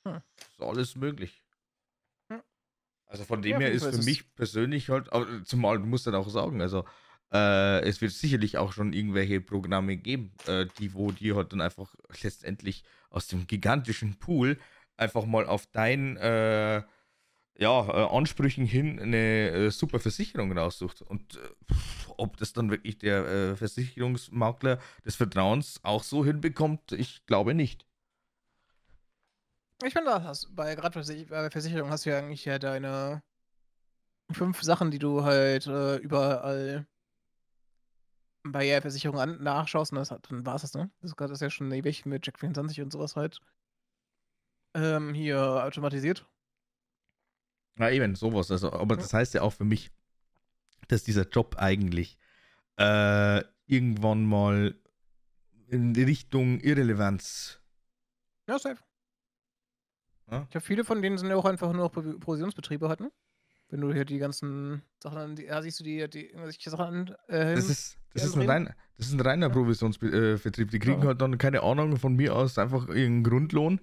[0.05, 0.21] Hm.
[0.51, 1.41] Ist alles möglich.
[2.29, 2.41] Hm.
[3.05, 5.09] Also von dem ja, her ist für mich persönlich halt,
[5.45, 6.83] zumal du musst dann auch sagen, also
[7.31, 11.61] äh, es wird sicherlich auch schon irgendwelche Programme geben, äh, die, wo die halt dann
[11.61, 14.57] einfach letztendlich aus dem gigantischen Pool
[14.97, 16.83] einfach mal auf dein äh,
[17.59, 21.01] ja, äh, Ansprüchen hin eine äh, super Versicherung raussucht.
[21.01, 21.73] Und äh,
[22.17, 27.85] ob das dann wirklich der äh, Versicherungsmakler des Vertrauens auch so hinbekommt, ich glaube nicht.
[29.83, 30.11] Ich finde,
[30.51, 30.99] bei gerade
[31.29, 33.23] bei Versicherung hast du ja eigentlich ja deine
[34.31, 36.85] fünf Sachen, die du halt äh, überall
[38.43, 40.89] bei der Versicherung an, nachschaust, und das dann war es das, ne?
[41.01, 43.39] Das ist ja schon ewig mit Check24 und sowas halt
[44.75, 46.25] ähm, hier automatisiert.
[47.79, 48.51] Ja, eben, sowas.
[48.51, 49.89] Also, aber das heißt ja auch für mich,
[50.89, 52.17] dass dieser Job eigentlich
[52.77, 54.75] äh, irgendwann mal
[55.67, 57.59] in die Richtung Irrelevanz.
[58.47, 58.81] Ja, safe.
[60.29, 60.45] Ja?
[60.49, 63.11] Ich habe viele von denen sind ja auch einfach nur Provisionsbetriebe halt, ne?
[63.69, 66.85] Wenn du hier die ganzen Sachen an, die, ja, siehst du die, die irgendwelche Sachen
[66.85, 67.15] an.
[67.27, 70.71] Äh, das ist, das ist, ein rein, das ist ein reiner Provisionsvertrieb.
[70.71, 71.09] Die kriegen ja.
[71.09, 73.79] halt dann keine Ahnung von mir aus einfach ihren Grundlohn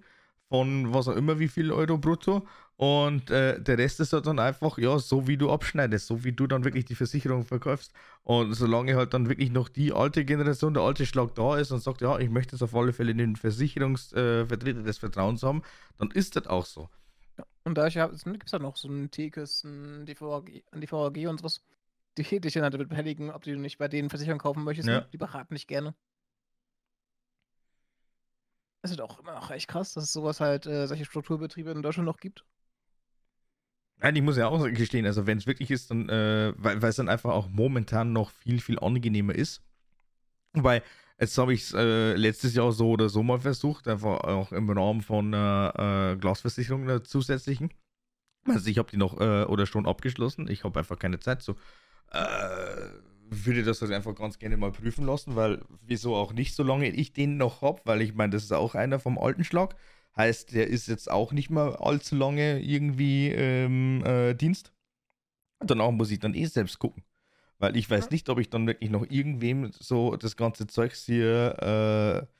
[0.49, 2.47] von was auch immer, wie viel Euro brutto.
[2.76, 6.32] Und äh, der Rest ist halt dann einfach, ja, so wie du abschneidest, so wie
[6.32, 7.92] du dann wirklich die Versicherung verkaufst.
[8.22, 11.80] Und solange halt dann wirklich noch die alte Generation, der alte Schlag da ist und
[11.80, 15.62] sagt, ja, ich möchte jetzt auf alle Fälle den Versicherungsvertreter äh, des Vertrauens haben,
[15.99, 16.90] dann ist das auch so.
[17.38, 21.38] Ja, und da gibt es halt noch so einen Tekes, ein DVAG, ein DVAG und
[21.38, 21.62] sowas,
[22.18, 24.88] die dich dann halt damit behelligen, ob du nicht bei denen Versicherung kaufen möchtest.
[24.88, 25.01] Ja.
[25.01, 25.09] Ne?
[25.12, 25.94] Die beraten dich gerne.
[28.87, 31.82] Das ist auch immer noch echt krass, dass es sowas halt, äh, solche Strukturbetriebe in
[31.82, 32.45] Deutschland noch gibt.
[33.97, 36.95] Nein, ich muss ja auch gestehen, also wenn es wirklich ist, dann, äh, weil es
[36.95, 39.61] dann einfach auch momentan noch viel, viel angenehmer ist.
[40.53, 40.84] Wobei,
[41.18, 44.70] jetzt habe ich es äh, letztes Jahr so oder so mal versucht, einfach auch im
[44.70, 47.74] Rahmen von äh, Glasversicherung einer zusätzlichen.
[48.45, 50.47] Also ich habe die noch äh, oder schon abgeschlossen.
[50.47, 51.43] Ich habe einfach keine Zeit.
[51.43, 51.57] So
[52.12, 52.89] äh,
[53.31, 57.12] würde das halt einfach ganz gerne mal prüfen lassen, weil wieso auch nicht, solange ich
[57.12, 59.77] den noch habe, weil ich meine, das ist auch einer vom alten Schlag.
[60.16, 64.72] Heißt, der ist jetzt auch nicht mehr allzu lange irgendwie ähm, äh, Dienst.
[65.61, 67.03] Danach muss ich dann eh selbst gucken.
[67.59, 72.27] Weil ich weiß nicht, ob ich dann wirklich noch irgendwem so das ganze Zeugs hier
[72.27, 72.36] äh,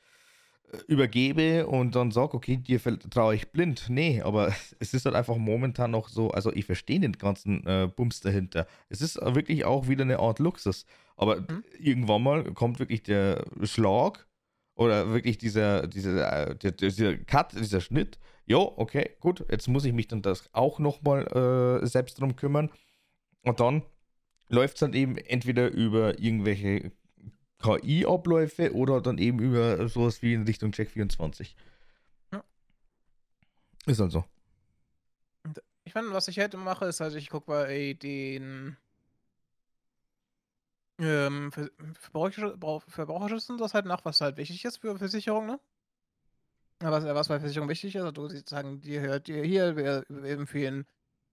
[0.87, 3.87] übergebe und dann sage, okay, dir vertraue ich blind.
[3.89, 7.89] Nee, aber es ist halt einfach momentan noch so, also ich verstehe den ganzen äh,
[7.93, 8.67] Bums dahinter.
[8.89, 10.85] Es ist wirklich auch wieder eine Art Luxus.
[11.15, 11.63] Aber mhm.
[11.79, 14.27] irgendwann mal kommt wirklich der Schlag
[14.75, 18.19] oder wirklich dieser, dieser, der, dieser Cut, dieser Schnitt.
[18.45, 21.25] Jo, okay, gut, jetzt muss ich mich dann das auch nochmal
[21.81, 22.69] äh, selbst drum kümmern.
[23.43, 23.83] Und dann
[24.49, 26.91] läuft es dann eben entweder über irgendwelche
[27.59, 31.55] KI-Abläufe oder dann eben über sowas wie in Richtung Check24.
[32.31, 32.43] Ja.
[33.85, 34.25] Ist also.
[35.85, 38.77] Ich meine, was ich heute mache, ist halt, ich gucke bei den
[40.99, 41.69] ähm, Ver
[42.87, 45.59] Verbraucherschutz sind das halt nach, was halt wichtig ist für Versicherung, ne?
[46.79, 50.31] Was, was bei Versicherung wichtig ist, also du sagen, dir hört dir hier, wir, wir
[50.31, 50.85] empfehlen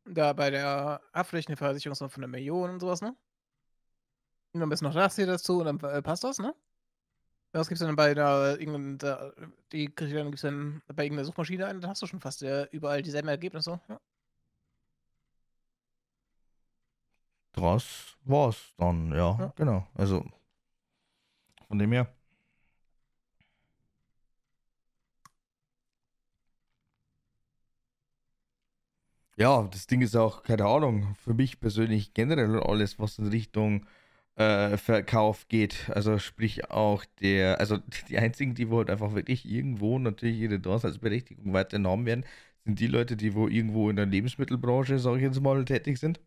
[0.04, 3.16] da bei der Haftpflicht eine Versicherungssumme von einer Million und sowas, ne?
[4.54, 6.54] Und dann bist noch das hier dazu und dann äh, passt das, ne?
[7.52, 9.32] Was gibt's dann bei der, irgendeiner,
[9.72, 13.02] die Kriterien gibt's dann bei irgendeiner Suchmaschine ein, dann hast du schon fast äh, überall
[13.02, 14.00] dieselben Ergebnisse, ja.
[17.52, 19.86] das war's dann, ja, ja, genau.
[19.94, 20.24] Also
[21.68, 22.08] von dem her.
[29.36, 33.86] Ja, das Ding ist auch, keine Ahnung, für mich persönlich generell alles, was in Richtung
[34.36, 35.90] äh, Verkauf geht.
[35.94, 37.78] Also sprich auch der, also
[38.08, 42.24] die einzigen, die wohl halt einfach wirklich irgendwo natürlich ihre Daseinsberechtigung weiterhin haben werden,
[42.64, 46.20] sind die Leute, die wo irgendwo in der Lebensmittelbranche, sage ich jetzt mal, tätig sind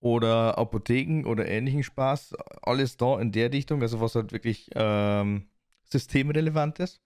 [0.00, 2.34] oder Apotheken oder ähnlichen Spaß.
[2.62, 5.48] Alles da in der Richtung, also was halt wirklich ähm,
[5.84, 7.00] systemrelevant ist.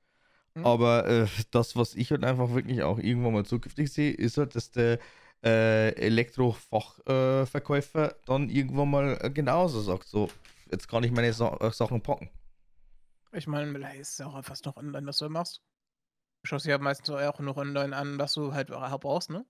[0.55, 0.67] Mhm.
[0.67, 4.57] Aber äh, das, was ich halt einfach wirklich auch irgendwann mal zukünftig sehe, ist halt,
[4.57, 4.99] dass der
[5.45, 10.29] äh, Elektrofachverkäufer äh, dann irgendwann mal äh, genauso sagt: So,
[10.71, 12.31] jetzt kann ich meine Sa äh, Sachen packen.
[13.33, 15.63] Ich meine, ist ja auch fast noch online, was du machst.
[16.43, 19.47] Du schaust ja meistens auch noch online an, was du halt brauchst, ne?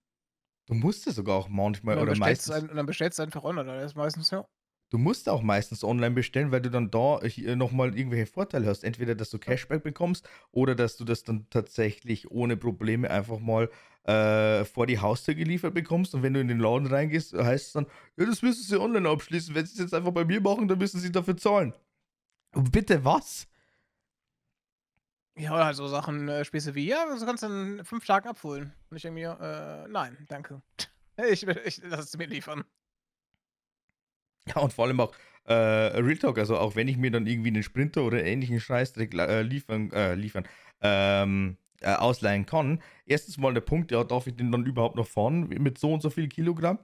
[0.67, 2.53] Du musst es sogar auch manchmal oder meistens.
[2.53, 4.47] Ein, und dann bestellst du einfach online, das ist meistens ja.
[4.91, 7.21] Du musst auch meistens online bestellen, weil du dann da
[7.55, 8.83] nochmal irgendwelche Vorteile hast.
[8.83, 13.71] Entweder, dass du Cashback bekommst oder dass du das dann tatsächlich ohne Probleme einfach mal
[14.05, 16.15] äh, vor die Haustür geliefert bekommst.
[16.15, 17.87] Und wenn du in den Laden reingehst, heißt es dann,
[18.17, 19.55] ja, das müssen sie online abschließen.
[19.55, 21.73] Wenn sie es jetzt einfach bei mir machen, dann müssen sie dafür zahlen.
[22.53, 23.47] Und bitte was?
[25.37, 28.73] Ja, so Sachen, äh, Späße wie, ja, du kannst in fünf Tagen abholen.
[28.91, 30.63] Und ich denke mir, äh, nein, danke.
[31.29, 32.65] Ich, ich lass es mir liefern.
[34.49, 35.13] Ja, und vor allem auch
[35.45, 39.15] äh, Real Talk, also auch wenn ich mir dann irgendwie einen Sprinter oder ähnlichen Scheißdreck
[39.15, 40.47] äh, liefern, äh, liefern,
[40.81, 42.83] ähm, äh, ausleihen kann.
[43.07, 46.03] Erstens mal der Punkt, ja, darf ich den dann überhaupt noch fahren mit so und
[46.03, 46.79] so viel Kilogramm?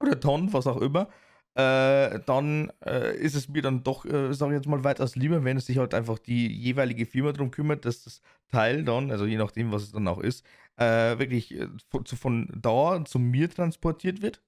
[0.00, 1.08] Oder Tonnen, was auch immer
[1.54, 5.44] äh, dann äh, ist es mir dann doch, äh, sage ich jetzt mal, weitaus lieber,
[5.44, 9.26] wenn es sich halt einfach die jeweilige Firma darum kümmert, dass das Teil dann, also
[9.26, 10.44] je nachdem, was es dann auch ist,
[10.76, 14.42] äh, wirklich äh, von, von da zu mir transportiert wird.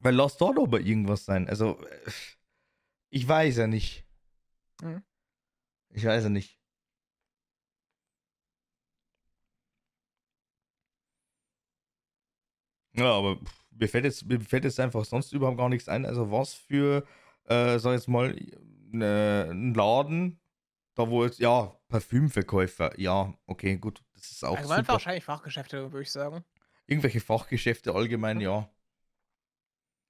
[0.00, 1.48] Weil lass dort aber irgendwas sein.
[1.48, 2.10] Also, äh,
[3.10, 4.06] ich weiß ja nicht.
[4.82, 5.02] Mhm.
[5.90, 6.58] Ich weiß ja nicht.
[12.94, 13.38] Ja, aber
[13.70, 16.06] mir fällt, jetzt, mir fällt jetzt einfach sonst überhaupt gar nichts ein.
[16.06, 17.06] Also was für,
[17.44, 18.34] äh, sag jetzt mal,
[18.90, 20.40] ne, ein Laden,
[20.94, 24.88] da wo jetzt, ja, Parfümverkäufer, ja, okay, gut, das ist auch also super.
[24.88, 26.44] wahrscheinlich Fachgeschäfte, würde ich sagen.
[26.86, 28.68] Irgendwelche Fachgeschäfte allgemein, ja.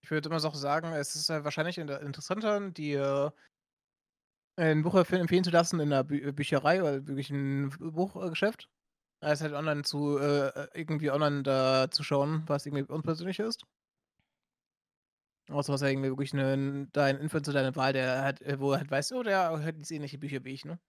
[0.03, 3.31] Ich würde immer so sagen, es ist ja wahrscheinlich interessanter, die äh,
[4.57, 8.69] ein Buch empfehlen zu lassen in der Bü Bücherei oder wirklich 'n Buchgeschäft,
[9.21, 13.65] als halt online zu äh, äh, irgendwie online da zu schauen, was irgendwie unpersönlich ist.
[15.51, 18.91] Außer was ja irgendwie wirklich 'nen dein Influencer deine Wahl, der halt äh, wo halt
[18.91, 20.81] weißt: „Oh, der hört jetzt ähnliche Bücher wie ich“, ne?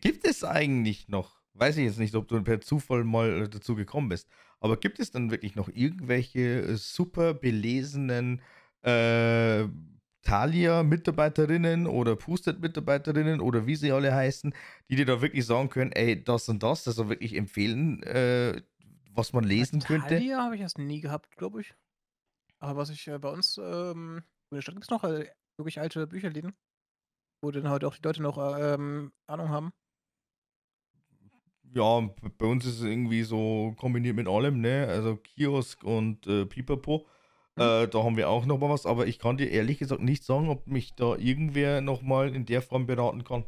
[0.00, 3.76] Gibt es eigentlich noch weiß ich jetzt nicht, ob du per Zufall mal äh, dazu
[3.76, 8.42] gekommen bist, aber gibt es dann wirklich noch irgendwelche äh, super belesenen,
[8.84, 9.66] äh,
[10.22, 14.54] Thalia-Mitarbeiterinnen oder Pustet-Mitarbeiterinnen oder wie sie alle heißen,
[14.88, 18.62] die dir da wirklich sagen können: „Ey, das und das, das wirklich empfehlen, äh,
[19.14, 21.74] was man lesen könnte?“ Thalia habe ich das nie gehabt, glaube ich.
[22.60, 26.06] Aber was ich, äh, bei uns, ähm in der Stadt gibt's noch, äh, wirklich alte
[26.06, 26.54] Bücherläden,
[27.42, 29.72] wo dann halt auch die Leute noch, äh, ähm, Ahnung haben.
[31.72, 32.00] Ja,
[32.38, 34.86] bei uns ist es irgendwie so kombiniert mit allem, ne?
[34.88, 37.06] Also Kiosk und, äh, Pipapo.
[37.58, 40.24] Äh, da haben wir auch noch mal was, aber ich kann dir ehrlich gesagt nicht
[40.24, 43.44] sagen, ob mich da irgendwer noch mal in der Form beraten kann.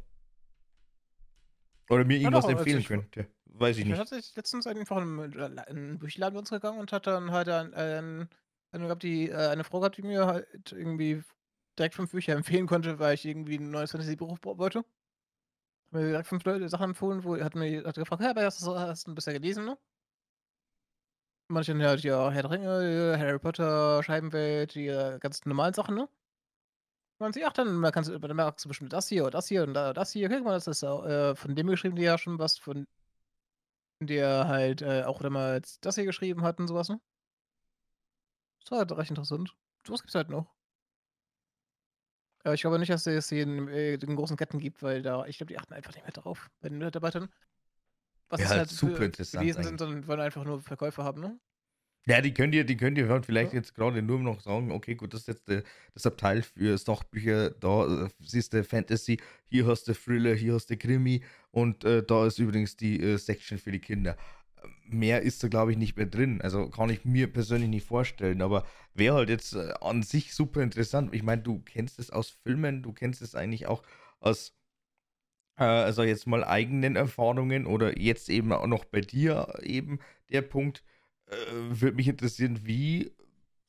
[1.90, 3.28] Oder mir Ja doch, irgendwas also empfehlen ich könnte.
[3.46, 3.98] Weiß ich ich nicht.
[3.98, 7.32] tatsächlich letztens einfach in 'n La in 'n Buchladen bei uns gegangen und hatte dann
[7.32, 8.28] halt ein ähm,
[8.72, 11.22] eine gehabt, die äh, eine Frau gehabt, die mir halt irgendwie
[11.78, 14.84] direkt 5 Bücher empfehlen konnte, weil ich irgendwie 'n neues Fantasy-Buch w wollte.
[15.92, 19.06] Hat mir direkt 5 Leute Sachen empfohlen, wo hat mir hat gefragt: „Ja, was hast
[19.06, 19.78] du bisher gelesen“, ne?
[21.48, 25.94] Ich dann halt: „Ja, Herr der Ringe, Harry Potter, Scheibenwelt“, die, äh, ganz normalen Sachen,
[25.96, 26.08] ne?
[27.18, 29.62] Meinte sie: „Ach, dann ma kannst dann magst du bestimmt das hier oder das hier
[29.64, 30.28] und da das hier.
[30.30, 32.86] Guck mal, das ist äh, von dem geschrieben, der ja schon was von
[34.00, 36.98] der halt, äh, auch damals das hier geschrieben hat und so was, ne?
[38.60, 39.56] Das war halt recht interessant.
[39.86, 40.52] So was gibt's halt noch.
[42.44, 45.26] Aber ich glaube nicht, dass es die in, äh, den großen Ketten gibt, weil da
[45.26, 47.28] ich glaube, die achten einfach nicht mehr drauf bei den Mitarbeitern.
[48.30, 49.78] Was es halt super interessant Wesen eigentlich.
[49.78, 51.40] sind, sondern wollen einfach nur Verkäufe haben, ne?
[52.08, 53.52] Ja, die könnt ihr die könnt ihr vielleicht Ja.
[53.52, 55.62] jetzt grade nur noch sagen: „Okay, gut, das ist jetzt, äh,
[55.92, 57.50] das Abteil für Sachbücher.
[57.50, 62.04] Da, äh, siehst du Fantasy, hier hast du Thriller, hier hast du Krimi und, äh,
[62.04, 64.16] da ist übrigens die, äh, Section für die Kinder.“
[64.62, 66.40] Ähm, mehr ist da, glaube ich, nicht mehr drin.
[66.42, 68.64] Also, kann ich mir persönlich nicht vorstellen, aber
[68.94, 71.12] wäre halt jetzt, äh, an sich super interessant.
[71.12, 73.82] Ich meine, du kennst es aus Filmen, du kennst es eigentlich auch
[74.20, 74.55] aus,
[75.58, 80.00] äh, ich jetzt mal, eigenen Erfahrungen oder jetzt eben auch noch bei dir eben
[80.30, 80.82] der Punkt.
[81.26, 83.12] Äh, würde mich interessieren, wie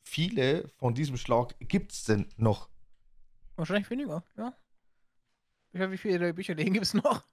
[0.03, 2.69] viele von diesem Schlag gibt's denn noch?
[3.55, 4.55] Wahrscheinlich weniger, ja.
[5.73, 7.23] Ja, wie viele Bücherläden gibt's noch?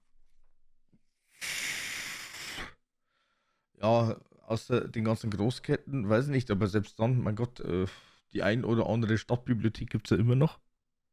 [3.81, 7.85] Ja, außer den ganzen Großketten, weiß ich nicht, aber selbst dann, mein Gott, äh,
[8.33, 10.59] die ein oder andere Stadtbibliothek gibt's ja immer noch,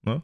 [0.02, 0.22] ne?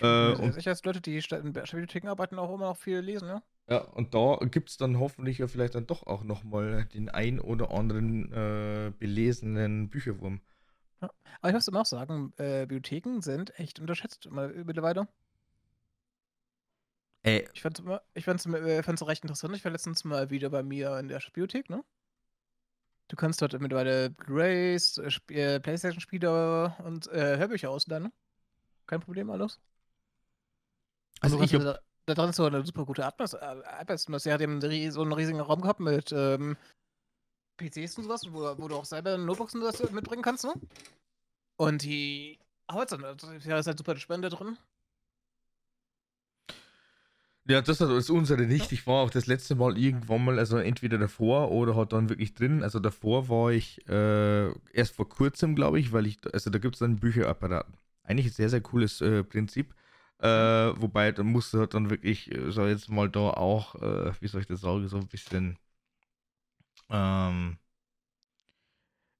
[0.00, 3.42] Äh, und sicher, dass Leute, die in Stadtbibliotheken arbeiten, auch immer noch viel lesen, ja?
[3.68, 7.40] ja, und da gibt's dann hoffentlich ja vielleicht dann doch auch noch mal den ein
[7.40, 10.40] oder anderen, äh, belesenen Bücherwurm.
[11.00, 11.10] Ja.
[11.40, 15.08] Aber ich muss immer auch sagen, äh, Bibliotheken sind echt unterschätzt immer mittlerweile.
[17.24, 17.48] Ey.
[17.54, 19.54] Ich fand's immer ich fand's äh, fand's recht interessant.
[19.54, 21.84] Ich war letztens mal wieder bei mir in der Stadtbibliothek, ne?
[23.08, 28.12] Du kannst dort mittlerweile Blu-rays, äh, äh, Playstation-Spiele und, äh, Hörbücher ausleihen, ne?
[28.86, 29.60] Kein Problem alles.
[31.22, 34.24] Also, kannst ich habe da da drin ist so 'ne super gute Atmos äh, Atmos.
[34.24, 34.60] Der hat eben
[34.90, 36.56] so 'n riesigen Raum gehabt mit, ähm,
[37.58, 40.44] PCs und so was, wo wo du auch selber Notebooks und so was mitbringen kannst,
[40.44, 40.54] ne?
[41.58, 42.92] Und die Arbeits
[43.46, 44.58] ja, ist halt super da drin.
[47.46, 48.46] Ja, das ist unsere Ja.
[48.46, 48.70] nicht.
[48.70, 52.34] Ich war auch das letzte Mal irgendwann mal also, entweder davor oder halt dann wirklich
[52.34, 52.62] drin.
[52.62, 56.78] Also, davor war ich, äh, erst vor Kurzem, glaube ich, weil ich also, da gibt's
[56.78, 57.74] dann Bücherapparaten.
[58.04, 59.74] Eigentlich 'n sehr, sehr cooles, äh, Prinzip.
[60.22, 64.12] Äh, wobei, da musst du halt dann wirklich, äh, ich jetzt mal, da auch, äh,
[64.20, 65.58] wie soll ich das sagen, so 'n bisschen
[66.90, 67.58] ähm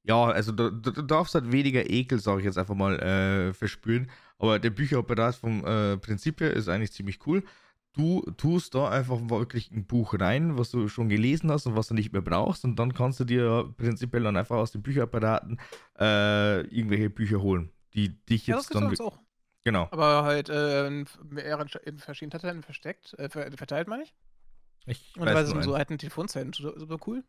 [0.05, 3.53] ja, also, da da du darfst halt weniger Ekel, sage ich jetzt einfach mal, äh,
[3.55, 4.11] verspüren.
[4.39, 7.45] Aber der Bücherapparat vom, äh, Prinzip her ist eigentlich ziemlich cool.
[7.93, 11.87] Du tust da einfach wirklich 'n Buch rein, was du schon gelesen hast und was
[11.89, 15.61] du nicht mehr brauchst, und dann kannst du dir prinzipiell dann einfach aus den Bücherapparaten,
[16.01, 19.23] äh, irgendwelche Bücher holen, die dich Ja, das jetzt gibt's bei dann auch.
[19.65, 19.93] Genau.
[19.93, 21.07] Aber halt, äh, in
[21.99, 24.15] verschiedenen Dateien versteckt äh, ver verteilt, meine ich.
[24.87, 27.23] Ich Und teilweise nur in so alten Telefonzellen, su super cool.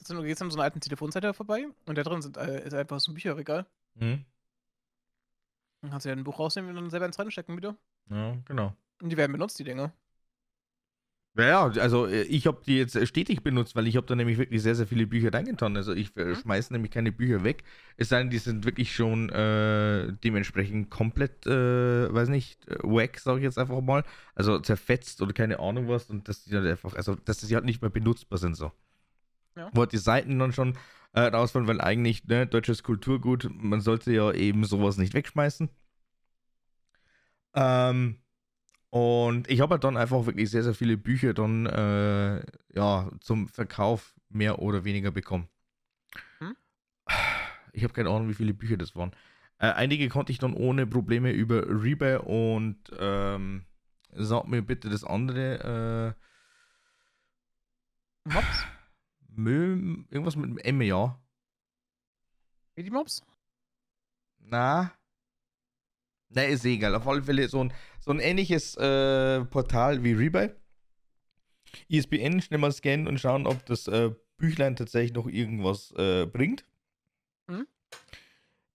[0.00, 2.74] Also, du gehst an so 'ner alten Telefonzelle vorbei und da drin sind äh, ist
[2.74, 3.66] einfach so 'n Bücherregal.
[3.96, 4.24] Mhm.
[5.82, 7.76] Dann kannst du dir 'n Buch rausnehmen und dann selber ins reinstecken wieder.
[8.10, 8.76] Ja, genau.
[9.00, 9.92] Und die werden benutzt, die Dinger.
[11.34, 14.36] Ja, also, äh, ich habe die jetzt, äh, stetig benutzt, weil ich habe da nämlich
[14.36, 15.74] wirklich sehr, sehr viele Bücher reingetan.
[15.78, 16.34] Also, ich, äh, Mhm.
[16.34, 17.64] schmeiße nämlich keine Bücher weg.
[17.96, 23.38] Es sei denn, die sind wirklich schon, äh, dementsprechend komplett, äh, weiß nicht, wack, sage
[23.38, 24.04] ich jetzt einfach mal.
[24.34, 27.64] Also, zerfetzt oder keine Ahnung was und dass die halt einfach also, dass die halt
[27.64, 28.70] nicht mehr benutzbar sind so.
[29.56, 29.70] Ja.
[29.72, 30.76] Wo halt die Seiten dann schon,
[31.14, 35.70] äh, rausfallen, weil eigentlich, ne, deutsches Kulturgut, man sollte ja eben so was nicht wegschmeißen.
[37.54, 38.18] Ähm,
[38.92, 43.48] Und ich habe halt dann einfach wirklich sehr, sehr viele Bücher dann äh, ja, zum
[43.48, 45.48] Verkauf mehr oder weniger bekommen.
[46.40, 46.54] Hm?
[47.72, 49.12] Ich habe keine Ahnung, wie viele Bücher das waren.
[49.56, 53.64] Äh, einige konnte ich dann ohne Probleme über Rebay und ähm,
[54.12, 56.14] sag mir bitte das andere.
[58.26, 58.66] Äh, Mops?
[59.28, 61.18] Müll, irgendwas mit M, ja.
[62.74, 63.24] Wie die Mops?
[64.38, 64.92] Na.
[66.34, 66.94] Na, ist egal.
[66.94, 70.50] Auf alle Fälle so ein, so ein ähnliches äh, Portal wie Rebay.
[71.88, 76.64] ISBN schnell mal scannen und schauen, ob das äh, Büchlein tatsächlich noch irgendwas äh, bringt.
[77.48, 77.66] Hm?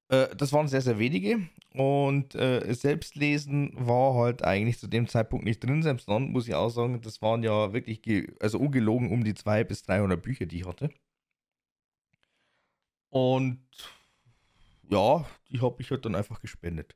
[0.09, 1.47] Äh, das waren sehr, sehr wenige.
[1.73, 5.83] Und äh, Selbstlesen war halt eigentlich zu dem Zeitpunkt nicht drin.
[5.83, 8.01] Selbst dann muss ich auch sagen, das waren ja wirklich,
[8.39, 10.89] also ungelogen um die 200 bis 300 Bücher, die ich hatte.
[13.09, 13.61] Und
[14.89, 16.95] ja, die habe ich halt dann einfach gespendet.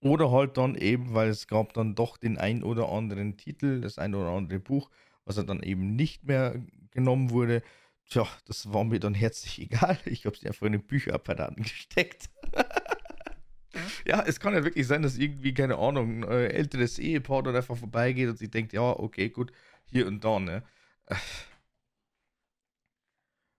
[0.00, 3.98] Oder halt dann eben, weil es gab dann doch den ein oder anderen Titel, das
[3.98, 4.90] ein oder andere Buch,
[5.24, 7.62] was er dann eben nicht mehr genommen wurde.
[8.08, 9.98] Tja, das war mir dann herzlich egal.
[10.04, 12.30] Ich habe sie einfach in den Bücherapparaten gesteckt.
[14.06, 17.56] ja, es kann ja wirklich sein, dass irgendwie, keine Ahnung, ein äh, älteres Ehepaar dann
[17.56, 19.52] einfach vorbeigeht und sich denkt, ja, okay, gut,
[19.84, 20.62] hier und da, ne?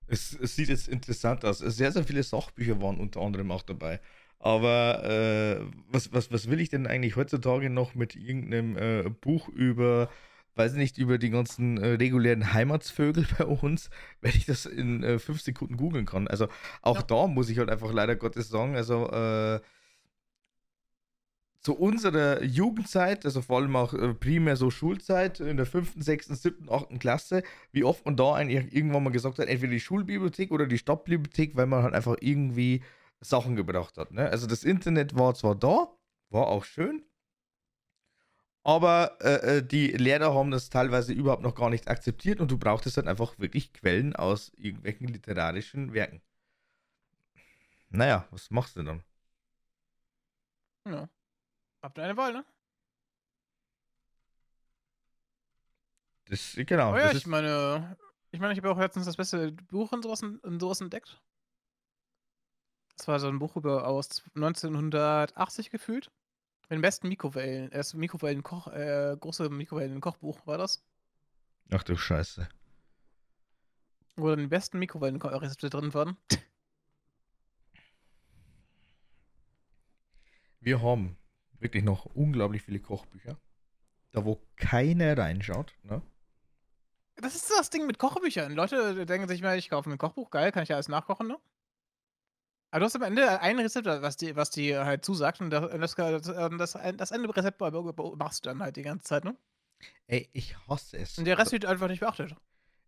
[0.08, 1.60] Es, es, sieht jetzt interessant aus.
[1.60, 4.00] Sehr, sehr viele Sachbücher waren unter anderem auch dabei.
[4.40, 9.50] Aber äh, was, was, was will ich denn eigentlich heutzutage noch mit irgendeinem äh, Buch
[9.50, 10.10] über
[10.60, 13.90] weiß nicht, über die ganzen äh, regulären Heimatsvögel bei uns,
[14.22, 16.28] wenn ich das in äh, fünf Sekunden googeln kann.
[16.28, 16.48] Also
[16.82, 17.04] auch ja.
[17.04, 19.62] da muss ich halt einfach leider Gottes sagen, also äh,
[21.62, 26.36] zu unserer Jugendzeit, also vor allem auch äh, primär so Schulzeit, in der fünften, sechsten,
[26.36, 30.52] siebten, achten Klasse, wie oft man da eigentlich irgendwann mal gesagt hat, entweder die Schulbibliothek
[30.52, 32.82] oder die Stadtbibliothek, weil man halt einfach irgendwie
[33.22, 34.12] Sachen gebraucht hat.
[34.12, 34.30] Ne?
[34.30, 35.88] Also das Internet war zwar da,
[36.30, 37.04] war auch schön,
[38.64, 42.58] aber äh, äh, die Lehrer haben das teilweise überhaupt noch gar nicht akzeptiert und du
[42.58, 46.22] brauchtest dann einfach wirklich Quellen aus irgendwelchen literarischen Werken.
[47.90, 49.04] Naja, was machst du dann?
[50.86, 51.10] Ja.
[51.82, 52.46] Habt ihr eine Wahl, ne?
[56.26, 56.94] Das, genau.
[56.94, 57.98] Oh ja, ich meine,
[58.30, 61.20] ich meine, ich habe auch letztens das beste Buch in sowas, in sowas entdeckt.
[63.00, 66.12] Das war so ein Buch über aus 1980 gefühlt.
[66.64, 67.72] Mit den besten Mikrowellen.
[67.72, 70.84] Erst Mikrowellen-Koch, äh, große Mikrowellen-Kochbuch war das.
[71.72, 72.50] Ach du Scheiße.
[74.18, 76.18] Wo dann die besten Mikrowellen-Rezepte drin waren.
[80.60, 81.16] Wir haben
[81.60, 83.40] wirklich noch unglaublich viele Kochbücher.
[84.12, 86.02] Da wo keiner reinschaut, ne?
[87.16, 88.52] Das ist das Ding mit Kochbüchern.
[88.52, 91.30] Leute denken sich mal, ich kaufe mir ein Kochbuch, geil, kann ich ja alles nachkochen,
[91.30, 91.40] ne?
[92.72, 95.96] Aber du hast am Ende ein Rezept, was dir was die halt zusagt und das,
[95.96, 99.36] das, das, das Ende Rezept machst du dann halt die ganze Zeit, ne?
[100.08, 101.18] Ey, ich hasse es.
[101.18, 102.36] Und der Rest wird einfach nicht beachtet.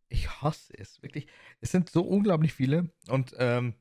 [0.10, 1.28] Ich hasse es, wirklich.
[1.62, 3.76] Es sind so unglaublich viele und ähm,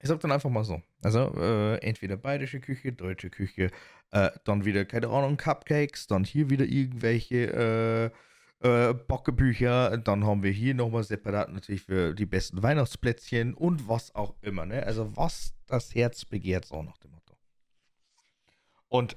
[0.00, 0.82] ich sag dann einfach mal so.
[1.02, 3.70] Also, äh, entweder bayerische Küche, deutsche Küche,
[4.12, 8.10] äh, dann wieder, keine Ahnung, Cupcakes, dann hier wieder irgendwelche äh,
[8.60, 9.98] äh, Bockebücher.
[9.98, 14.66] Dann haben wir hier nochmal separat natürlich für die besten Weihnachtsplätzchen und was auch immer.
[14.66, 14.82] Ne?
[14.84, 17.36] Also was das Herz begehrt, so nach dem Motto.
[18.88, 19.16] Und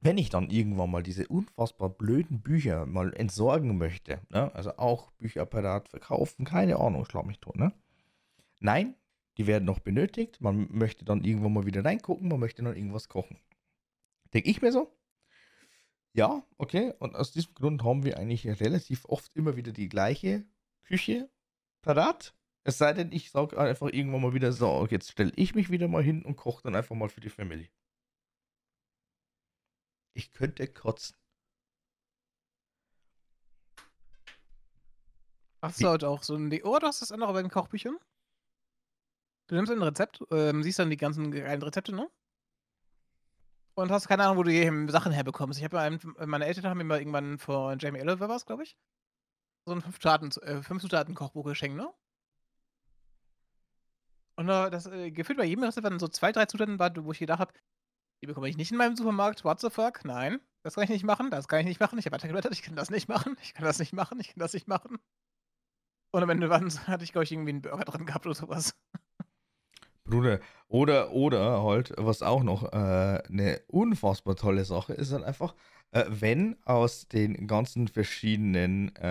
[0.00, 4.54] wenn ich dann irgendwann mal diese unfassbar blöden Bücher mal entsorgen möchte, ne?
[4.54, 7.72] also auch Bücherapparat verkaufen, keine Ahnung, schlag mich tot, ne?
[8.60, 8.94] Nein,
[9.36, 10.40] die werden noch benötigt.
[10.40, 13.38] Man möchte dann irgendwann mal wieder reingucken, man möchte dann irgendwas kochen.
[14.34, 14.92] Denke ich mir so,
[16.14, 16.94] ja, okay.
[16.98, 20.44] Und aus diesem Grund haben wir eigentlich relativ oft immer wieder die gleiche
[20.84, 21.30] Küche
[21.82, 22.34] parat.
[22.64, 25.88] Es sei denn, ich sage einfach irgendwann mal wieder so, jetzt stelle ich mich wieder
[25.88, 27.70] mal hin und koche dann einfach mal für die Family.
[30.14, 31.16] Ich könnte kotzen.
[35.62, 36.52] Hast du halt auch so ein.
[36.62, 37.96] Oh, du hast das andere bei den Kochbüchern?
[39.48, 42.10] Du nimmst ein Rezept, ähm, siehst dann die ganzen geilen Rezepte, ne?
[43.78, 45.60] Und hast keine Ahnung, wo du hier Sachen herbekommst.
[45.60, 48.76] Ich habe meine Eltern haben mir mal irgendwann von Jamie Oliver was, glaube ich,
[49.66, 51.88] so ein Fünf-Zutaten-Kochbuch äh, geschenkt, ne?
[54.34, 57.20] Und äh, das äh, gefühlt bei jedem Rezept waren so zwei, drei Zutaten, wo ich
[57.20, 57.52] gedacht habe,
[58.20, 59.44] die bekomme ich nicht in meinem Supermarkt.
[59.44, 60.04] What the fuck?
[60.04, 62.00] Nein, das kann ich nicht machen, das kann ich nicht machen.
[62.00, 64.40] Ich habe weitergeblättert, ich kann das nicht machen, ich kann das nicht machen, ich kann
[64.40, 64.98] das nicht machen.
[66.10, 68.76] Und am Ende waren, hatte ich, glaube ich, irgendwie einen Burger drin gehabt oder sowas.
[70.08, 72.76] Bruder, oder, oder halt, was auch noch äh,
[73.28, 75.54] eine unfassbar tolle Sache ist, dann einfach,
[75.92, 79.06] äh, wenn aus den ganzen verschiedenen äh,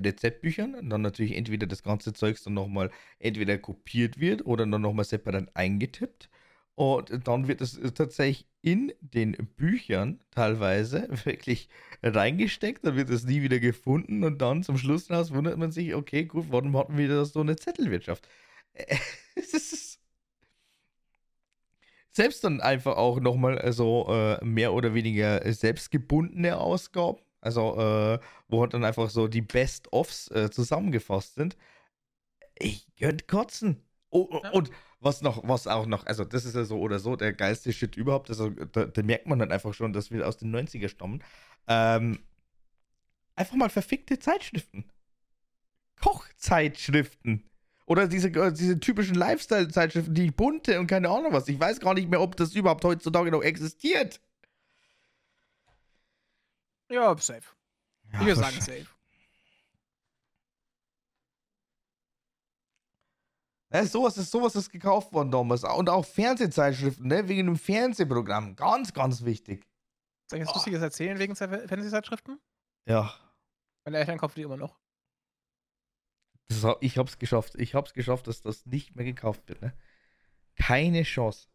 [0.00, 5.04] Rezeptbüchern dann natürlich entweder das ganze Zeugs dann nochmal entweder kopiert wird oder dann nochmal
[5.04, 6.28] separat eingetippt.
[6.74, 11.68] Und dann wird es tatsächlich in den Büchern teilweise wirklich
[12.02, 15.94] reingesteckt, dann wird es nie wieder gefunden und dann zum Schluss raus wundert man sich,
[15.94, 18.26] okay, gut, warum hatten wir da so eine Zettelwirtschaft?
[19.36, 19.91] es ist
[22.12, 28.60] selbst dann einfach auch nochmal so äh, mehr oder weniger selbstgebundene Ausgaben, also äh, wo
[28.60, 31.56] halt dann einfach so die Best-ofs äh, zusammengefasst sind.
[32.58, 33.82] Ich könnte kotzen.
[34.10, 34.50] Oh, ja.
[34.50, 37.72] Und was noch, was auch noch, also das ist ja so oder so der geilste
[37.72, 40.88] Shit überhaupt, also da, da merkt man dann einfach schon, dass wir aus den 90er
[40.88, 41.24] stammen.
[41.66, 42.20] Ähm,
[43.34, 44.84] einfach mal verfickte Zeitschriften.
[46.00, 47.48] Kochzeitschriften.
[47.86, 51.48] Oder diese, äh, diese typischen Lifestyle-Zeitschriften, die bunte und keine Ahnung was.
[51.48, 54.20] Ich weiß gar nicht mehr, ob das überhaupt heutzutage noch existiert.
[56.88, 57.42] Ja, safe.
[58.12, 58.86] Ja, ich würde sagen safe.
[63.72, 65.64] Ja, sowas, ist, sowas ist gekauft worden damals.
[65.64, 67.26] Und auch Fernsehzeitschriften, ne?
[67.26, 68.54] wegen einem Fernsehprogramm.
[68.54, 69.66] Ganz, ganz wichtig.
[70.26, 70.56] Soll ich was oh.
[70.56, 72.38] Lustiges erzählen wegen Fernsehzeitschriften?
[72.86, 73.14] Ja.
[73.84, 74.78] Meine Eltern kaufen die immer noch.
[76.48, 77.54] Das, ich hab's geschafft.
[77.56, 79.62] Ich hab's geschafft, dass das nicht mehr gekauft wird.
[79.62, 79.72] Ne?
[80.56, 81.48] Keine Chance.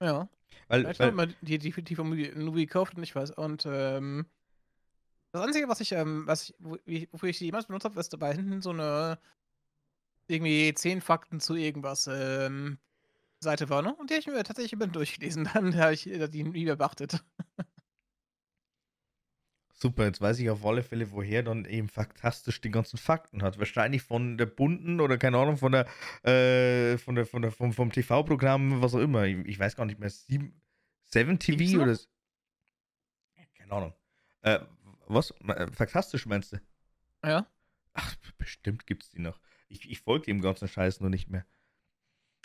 [0.00, 0.28] Ja.
[0.68, 3.32] Weil, ich weil mal die, die, die von Nubi gekauft und ich weiß.
[3.32, 4.26] Und ähm,
[5.32, 6.52] das Einzige, was ich, ähm, was
[6.84, 9.18] ich, wofür ich die jemals benutzt habe, ist dabei hinten so eine
[10.26, 12.78] irgendwie zehn Fakten zu irgendwas ähm,
[13.40, 13.94] Seite war, ne?
[13.94, 15.48] Und die habe ich mir tatsächlich immer durchgelesen.
[15.54, 17.24] Dann habe ich die nie beachtet.
[19.82, 23.58] Super, jetzt weiß ich auf alle Fälle, woher dann eben faktastisch die ganzen Fakten hat.
[23.58, 25.88] Wahrscheinlich von der bunten oder keine Ahnung, von der,
[26.24, 29.24] äh, von der, von der, vom, vom TV-Programm, was auch immer.
[29.24, 30.62] Ich, ich, weiß gar nicht mehr, Sieben,
[31.06, 31.98] Seven TV oder.
[33.58, 33.94] Keine Ahnung.
[34.42, 34.60] Äh,
[35.08, 35.32] was?
[35.48, 36.60] Äh, faktastisch meinst du?
[37.24, 37.48] Ja.
[37.92, 39.40] Ach, bestimmt gibt's die noch.
[39.68, 41.44] Ich, ich folge dem ganzen Scheiß nur nicht mehr.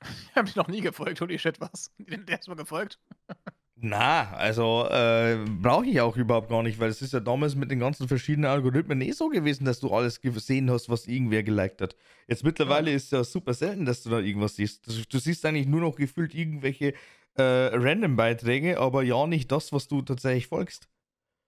[0.32, 1.94] Ich habe dich noch nie gefolgt, holy shit, was?
[2.00, 3.00] Der ist mal gefolgt.
[3.80, 7.70] Na, also äh, brauche ich auch überhaupt gar nicht, weil es ist ja damals mit
[7.70, 11.82] den ganzen verschiedenen Algorithmen eh so gewesen, dass du alles gesehen hast, was irgendwer geliked
[11.82, 11.96] hat.
[12.28, 12.96] Jetzt mittlerweile ja.
[12.96, 14.88] ist es ja super selten, dass du da irgendwas siehst.
[14.88, 16.96] Du, du siehst eigentlich nur noch gefühlt irgendwelche
[17.36, 20.90] äh, Random-Beiträge, aber ja nicht das, was du tatsächlich folgst.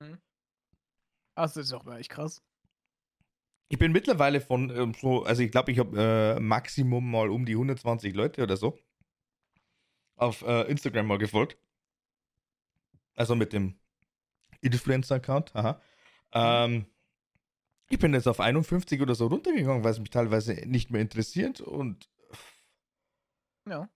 [0.04, 0.20] Hm.
[1.36, 2.44] Das ist auch echt krass.
[3.70, 7.46] Ich bin mittlerweile von ähm, so, also ich glaube, ich habe äh, Maximum mal um
[7.46, 8.78] die 120 Leute oder so
[10.16, 11.58] auf äh, Instagram mal gefolgt.
[13.20, 13.78] Also mit dem
[14.62, 15.74] Influencer-Account, aha.
[16.34, 16.76] Mhm.
[16.76, 16.86] Ähm,
[17.90, 21.60] ich bin jetzt auf 51 oder so runtergegangen, weil es mich teilweise nicht mehr interessiert
[21.60, 22.10] und
[23.68, 23.90] ja.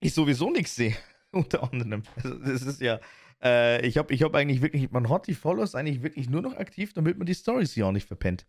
[0.00, 0.96] ich sowieso nichts sehe,
[1.32, 2.02] unter anderem.
[2.16, 2.98] Also das ist ja,
[3.42, 6.54] äh, ich habe ich hab eigentlich wirklich, man hat die Follows eigentlich wirklich nur noch
[6.54, 8.46] aktiv, damit man die Stories ja auch nicht verpennt.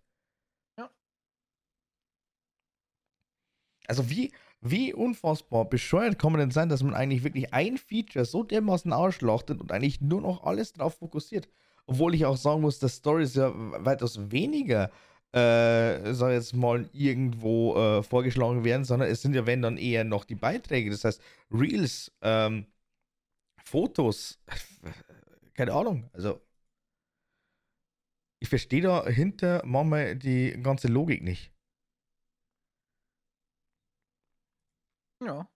[0.77, 0.89] Ja.
[3.87, 4.31] Also wie,
[4.61, 8.91] wie unfassbar bescheuert kann man denn sein, dass man eigentlich wirklich ein Feature so dermaßen
[8.93, 11.47] ausschlachtet und eigentlich nur noch alles drauf fokussiert?
[11.87, 14.89] Obwohl ich auch sagen muss, dass Stories ja weitaus weniger,
[15.33, 20.03] äh, sag jetzt mal, irgendwo äh, vorgeschlagen werden, sondern es sind ja, wenn dann eher
[20.03, 20.89] noch die Beiträge.
[20.89, 22.65] Das heißt, Reels, ähm,
[23.63, 24.39] Fotos,
[25.53, 26.09] keine Ahnung.
[26.13, 26.41] Also,
[28.39, 31.54] ich verstehe dahinter manchmal die ganze Logik nicht.
[35.19, 35.47] Ja.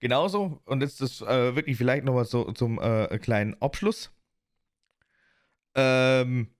[0.00, 4.10] Genauso, und jetzt ist äh, wirklich vielleicht nochmal so zum äh, kleinen Abschluss.
[5.74, 6.54] Ähm,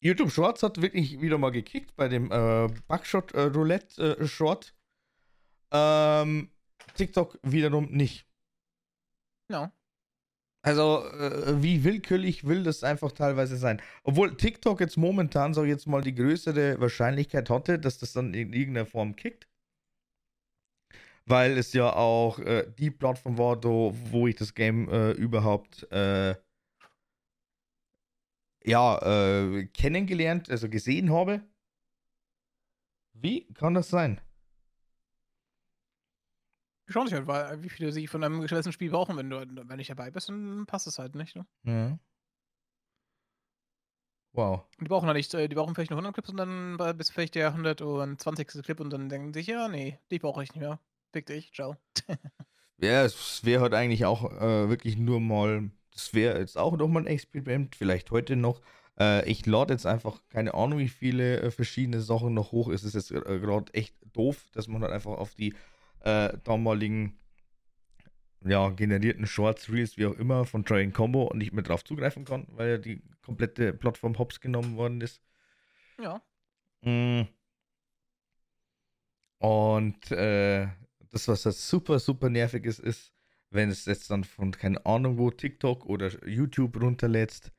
[0.00, 4.74] YouTube Shorts hat wirklich wieder mal gekickt bei dem äh, Bugshot äh, Roulette äh, Short.
[5.70, 6.50] Ähm,
[6.94, 8.26] TikTok wiederum nicht.
[9.48, 9.72] Ja.
[10.62, 13.80] Also, äh, wie willkürlich will das einfach teilweise sein.
[14.04, 18.52] Obwohl TikTok jetzt momentan, so jetzt mal, die größere Wahrscheinlichkeit hatte, dass das dann in
[18.52, 19.48] irgendeiner Form kickt.
[21.26, 25.90] Weil es ja auch äh, die Plattform war, wo, wo ich das Game äh, überhaupt
[25.92, 26.34] äh,
[28.64, 31.42] ja, äh, kennengelernt, also gesehen habe.
[33.14, 34.20] Wie kann das sein?
[36.92, 39.16] Schauen sich halt, weil, wie viele sie von einem gewissen Spiel brauchen.
[39.16, 41.36] Wenn du wenn nicht dabei bist, dann passt es halt nicht.
[41.36, 41.46] Ne?
[41.64, 41.98] Ja.
[44.32, 44.64] Wow.
[44.80, 47.14] Die brauchen halt nicht, äh, die brauchen vielleicht nur 100 Clips und dann bist du
[47.14, 48.62] vielleicht der 120.
[48.62, 50.78] Clip und dann denken sich, ja, nee, die brauche ich nicht mehr.
[51.12, 51.76] Fick dich, ciao.
[52.78, 57.02] ja, es wäre halt eigentlich auch äh, wirklich nur mal, das wäre jetzt auch nochmal
[57.02, 58.60] ein Experiment, vielleicht heute noch,
[58.98, 62.68] Äh, ich lade jetzt einfach keine Ahnung, wie viele äh, verschiedene Sachen noch hoch.
[62.68, 65.54] Es ist jetzt äh, gerade echt doof, dass man halt einfach auf die
[66.00, 67.20] äh, damaligen
[68.44, 72.46] ja, generierten Shorts, Reels, wie auch immer, von Train Combo nicht mehr drauf zugreifen kann,
[72.52, 75.20] weil ja die komplette Plattform hops genommen worden ist.
[76.00, 76.22] Ja.
[76.82, 77.28] Mm.
[79.38, 80.68] Und äh,
[81.10, 83.12] das, was das super, super nervig ist, ist,
[83.50, 87.52] wenn es jetzt dann von, keine Ahnung wo, TikTok oder YouTube runterlädst,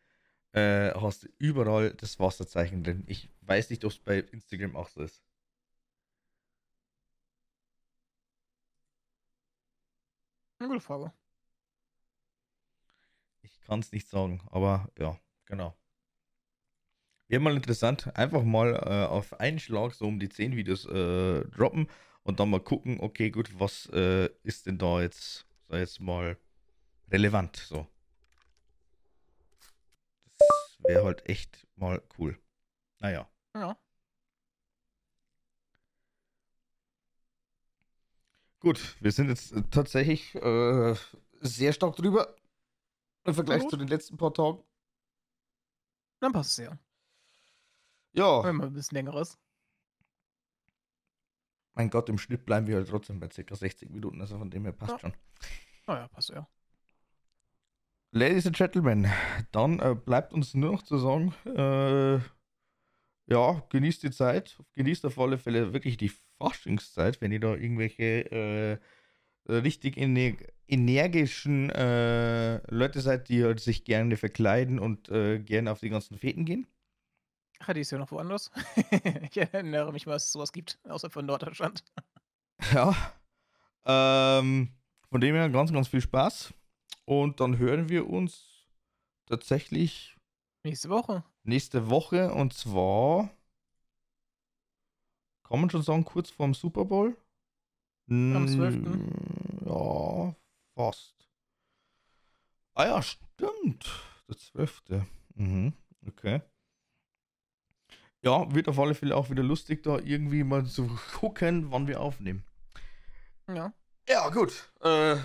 [0.53, 3.03] äh, hast du überall das Wasserzeichen drin.
[3.07, 5.21] Ich weiß nicht, ob es bei Instagram auch so ist.
[10.61, 11.11] Eine gute Frage.
[13.41, 15.75] Ich kann es nicht sagen, aber ja, genau.
[17.27, 21.45] Wäre mal interessant, einfach mal äh, auf einen Schlag so um die 10 Videos äh,
[21.45, 21.89] droppen
[22.21, 26.37] und dann mal gucken, okay, gut, was äh, ist denn da jetzt, sag jetzt mal,
[27.09, 27.87] relevant so.
[30.37, 32.39] Das wäre halt echt mal cool.
[32.99, 33.27] Naja.
[33.55, 33.75] Ja.
[38.61, 40.95] Gut, wir sind jetzt äh, tatsächlich äh,
[41.41, 42.35] sehr stark drüber
[43.25, 43.71] im Vergleich Gut.
[43.71, 44.63] zu den letzten paar Tagen.
[46.19, 46.77] Dann passt es ja.
[48.13, 49.37] Ja, Wenn mal ein bisschen längeres.
[51.73, 53.55] mein Gott, im Schnitt bleiben wir halt trotzdem bei ca.
[53.55, 54.99] 60 Minuten, also von dem her passt Ja.
[54.99, 55.13] schon.
[55.87, 56.47] Naja, passt ja.
[58.11, 59.09] Ladies and Gentlemen,
[59.51, 62.17] dann äh, bleibt uns nur noch zu sagen, äh,
[63.31, 66.11] ja, genießt die Zeit, genießt auf alle Fälle wirklich die
[66.41, 70.33] Faschingszeit, wenn ihr da irgendwelche äh, richtig ener
[70.67, 76.17] energischen äh, Leute seid, die halt sich gerne verkleiden und äh, gerne auf die ganzen
[76.17, 76.65] Feten gehen.
[77.59, 78.51] Ach, die ist ja noch woanders.
[79.29, 81.83] ich erinnere mich mal, dass es sowas gibt, außer von Norddeutschland.
[82.73, 82.95] Ja.
[83.85, 84.69] Ähm,
[85.09, 86.53] von dem her ganz, ganz viel Spaß.
[87.05, 88.67] Und dann hören wir uns
[89.25, 90.15] tatsächlich
[90.63, 91.23] Nächste Woche.
[91.43, 93.31] nächste Woche und zwar
[95.51, 97.17] kann man schon sagen, kurz vorm Super Bowl.
[98.09, 98.75] Am 12..
[98.77, 100.33] Mm, Ja,
[100.75, 101.27] fast.
[102.73, 103.85] Ah ja, stimmt.
[104.29, 104.81] Der 12.
[105.35, 105.73] Mhm,
[106.07, 106.41] okay.
[108.21, 110.87] Ja, wird auf alle Fälle auch wieder lustig, da irgendwie mal zu
[111.19, 112.45] gucken, wann wir aufnehmen.
[113.49, 113.73] Ja.
[114.07, 114.71] Ja, gut.
[114.79, 115.17] Äh,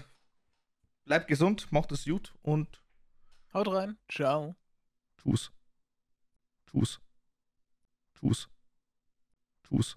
[1.05, 2.83] bleibt gesund, macht es gut und
[3.55, 3.97] Haut rein.
[4.11, 4.57] Ciao.
[5.19, 5.53] tschüss.
[6.69, 7.01] Tschüss.
[8.19, 8.49] Tschüss.
[9.63, 9.95] Tschüss.